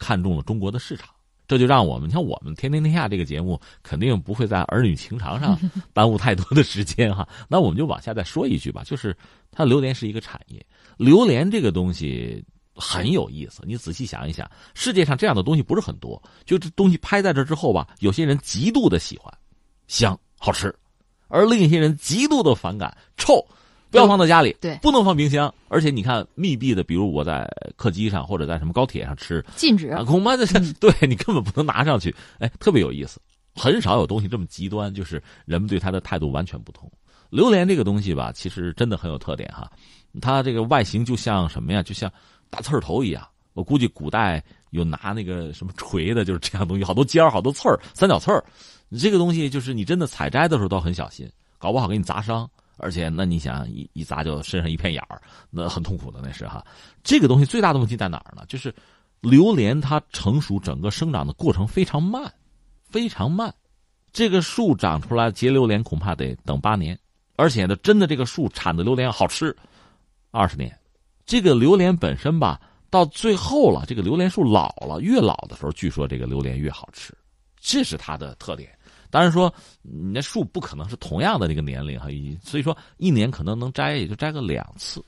[0.00, 1.14] 看中了中国的市场。
[1.48, 5.58] 这就让我们，你看我们《天天天下》这个节目，肯定不会在儿女情长上
[5.94, 7.28] 耽误太多的时间哈。
[7.48, 9.16] 那我们就往下再说一句吧，就是
[9.50, 10.64] 它榴莲是一个产业，
[10.96, 12.44] 榴莲这个东西
[12.74, 13.62] 很有意思。
[13.64, 19.32] 你仔细想一想，世界上这样的东西不是很多，就这东西拍在这之后吧，有些人极度的喜欢，
[19.86, 20.74] 香好吃，
[21.28, 23.46] 而另一些人极度的反感，臭。
[23.96, 25.52] 不要放在家里，对，不能放冰箱。
[25.68, 29.88] 而且你看，密闭的，比如我在客机上或者在什么高铁上吃，禁止。
[29.88, 30.44] 啊恐怕这
[30.80, 32.14] 对你根本不能拿上去。
[32.38, 33.20] 哎，特别有意思，
[33.54, 36.90] 很少有东西这么极端，就是人们对它的态度完全不同。
[37.30, 39.70] 榴莲这个东西吧，其实真的很有特点哈。
[40.20, 41.82] 它这个外形就像什么呀？
[41.82, 42.10] 就像
[42.50, 43.26] 大刺儿头一样。
[43.54, 48.44] 我估计古代有拿那个什么锤的，就是这样东西，好多尖儿，好多刺儿，三角刺儿。
[49.00, 51.28] 这个东西就是你真的采摘的时候都很小心，
[51.58, 52.48] 搞不好给你砸伤。
[52.76, 55.20] 而且，那你想一一砸就身上一片眼儿，
[55.50, 56.64] 那很痛苦的那是哈。
[57.02, 58.44] 这个东西最大的问题在哪儿呢？
[58.48, 58.74] 就是
[59.20, 62.32] 榴莲它成熟整个生长的过程非常慢，
[62.88, 63.52] 非常慢。
[64.12, 66.98] 这个树长出来结榴莲恐怕得等八年，
[67.36, 69.56] 而且呢，真的这个树产的榴莲好吃，
[70.30, 70.78] 二十年。
[71.24, 72.60] 这个榴莲本身吧，
[72.90, 77.12] 到最后了，这个榴莲树老了，越老的时候，据说这个榴莲越好吃，
[77.58, 78.75] 这是它的特点。
[79.16, 79.50] 当然说，
[79.80, 82.08] 你那树不可能是同样的这个年龄哈，
[82.44, 85.02] 所以说一年可能能摘也就摘个两次。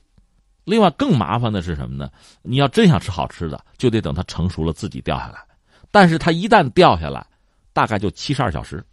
[0.63, 2.09] 另外更麻烦的是什么呢？
[2.41, 5.45] 你要真想吃好吃的，就得等它成熟了自己掉下来。
[5.91, 7.23] 但是它一旦掉下来，
[7.71, 8.83] 大概就七十二小时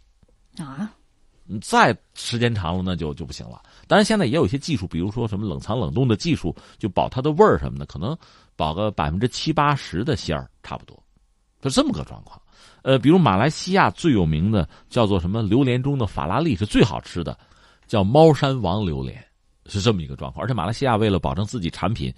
[0.59, 0.93] 啊，
[1.63, 3.59] 再时间长了那就就不行了。
[3.87, 8.15] 当然现在也有一些技术，比如说什么冷藏冷冻的技术，就保它的味儿什么的，可能
[8.55, 10.95] 保个百分之七八十的鲜儿差不多，
[11.59, 12.39] 就这么个状况。
[12.87, 17.37] 呃，比如马来西亚最有名的叫做什么榴莲中的法拉利是最好吃的，
[17.85, 19.21] 叫猫山王榴莲，
[19.65, 20.41] 是这么一个状况。
[20.41, 22.13] 而且马来西亚为了保证自己产品，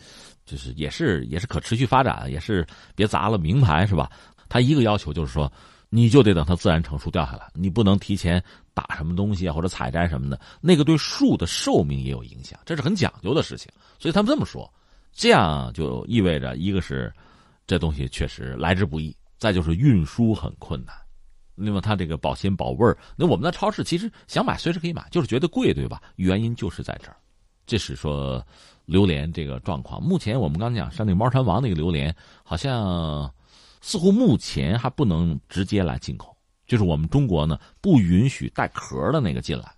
[0.46, 2.64] 就是也是也是可持续发展，也是
[2.94, 4.12] 别砸了名牌，是吧？
[4.48, 5.52] 他一个要求就是说，
[5.90, 8.40] 你就得等它自然成熟掉下来，你不能提前
[8.76, 13.72] 打什么东西啊或者采摘什么的，那个对树的寿命也有影响，这是很讲究的事情。
[13.98, 14.72] 所以他们这么说，
[15.14, 17.12] 这样就意味着一个是
[17.66, 19.16] 这东西确实来之不易。
[19.40, 20.94] 再就是运输很困难，
[21.56, 26.02] 那么它这个保鲜保味儿，那我们的超市其实想买随时可以买，就是觉得贵，对吧？
[26.18, 27.16] 原因就是在这儿，
[27.66, 28.46] 这是说
[28.86, 30.04] 榴莲这个状况。
[30.04, 32.14] 目前我们刚讲像那猫山王那个榴莲，
[32.44, 33.34] 好像
[33.82, 36.36] 似乎目前还不能直接来进口，
[36.68, 39.72] 就是我们中国呢不允许带壳的那个进来，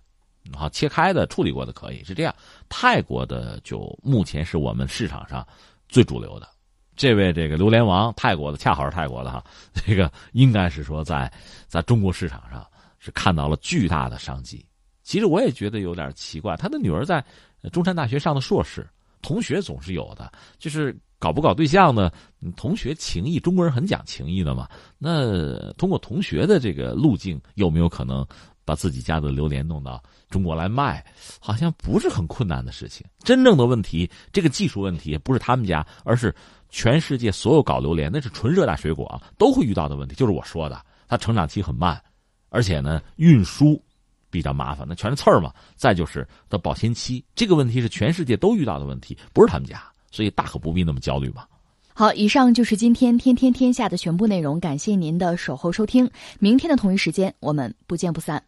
[0.56, 2.34] 好切开的处理过的可以是这样。
[2.68, 5.46] 泰国的就目前是我们市场上
[5.88, 6.48] 最主流的。
[6.96, 11.32] 这位这个榴莲王，泰国的恰好是泰国的哈，这个应该是说在
[11.66, 12.66] 在中国市场上
[12.98, 14.64] 是看到了巨大的商机。
[15.02, 17.24] 其实我也觉得有点奇怪，他的女儿在
[17.72, 18.88] 中山大学上的硕士，
[19.20, 22.10] 同学总是有的，就是搞不搞对象呢？
[22.56, 24.68] 同学情谊，中国人很讲情谊的嘛。
[24.98, 28.26] 那通过同学的这个路径，有没有可能
[28.64, 31.04] 把自己家的榴莲弄到中国来卖？
[31.38, 33.06] 好像不是很困难的事情。
[33.22, 36.34] 真正的问题，这个技术问题不是他们家，而是
[36.70, 40.14] 全世界所有搞榴莲，那是纯热带水果啊，都会遇到的问题。
[40.14, 42.02] 就是我说的，它成长期很慢，
[42.48, 43.82] 而且呢，运输。
[44.30, 45.52] 比较麻烦，那全是刺儿嘛。
[45.76, 51.44] 再就是的保鲜期，这个问题是全世界都遇到的问题，不是他们家，所以大可不必那么焦虑嘛。
[51.92, 58.42] 好，以上就是今天天天天下的全部内容，感谢您的守候收听，明天的同一时间我们不见不散。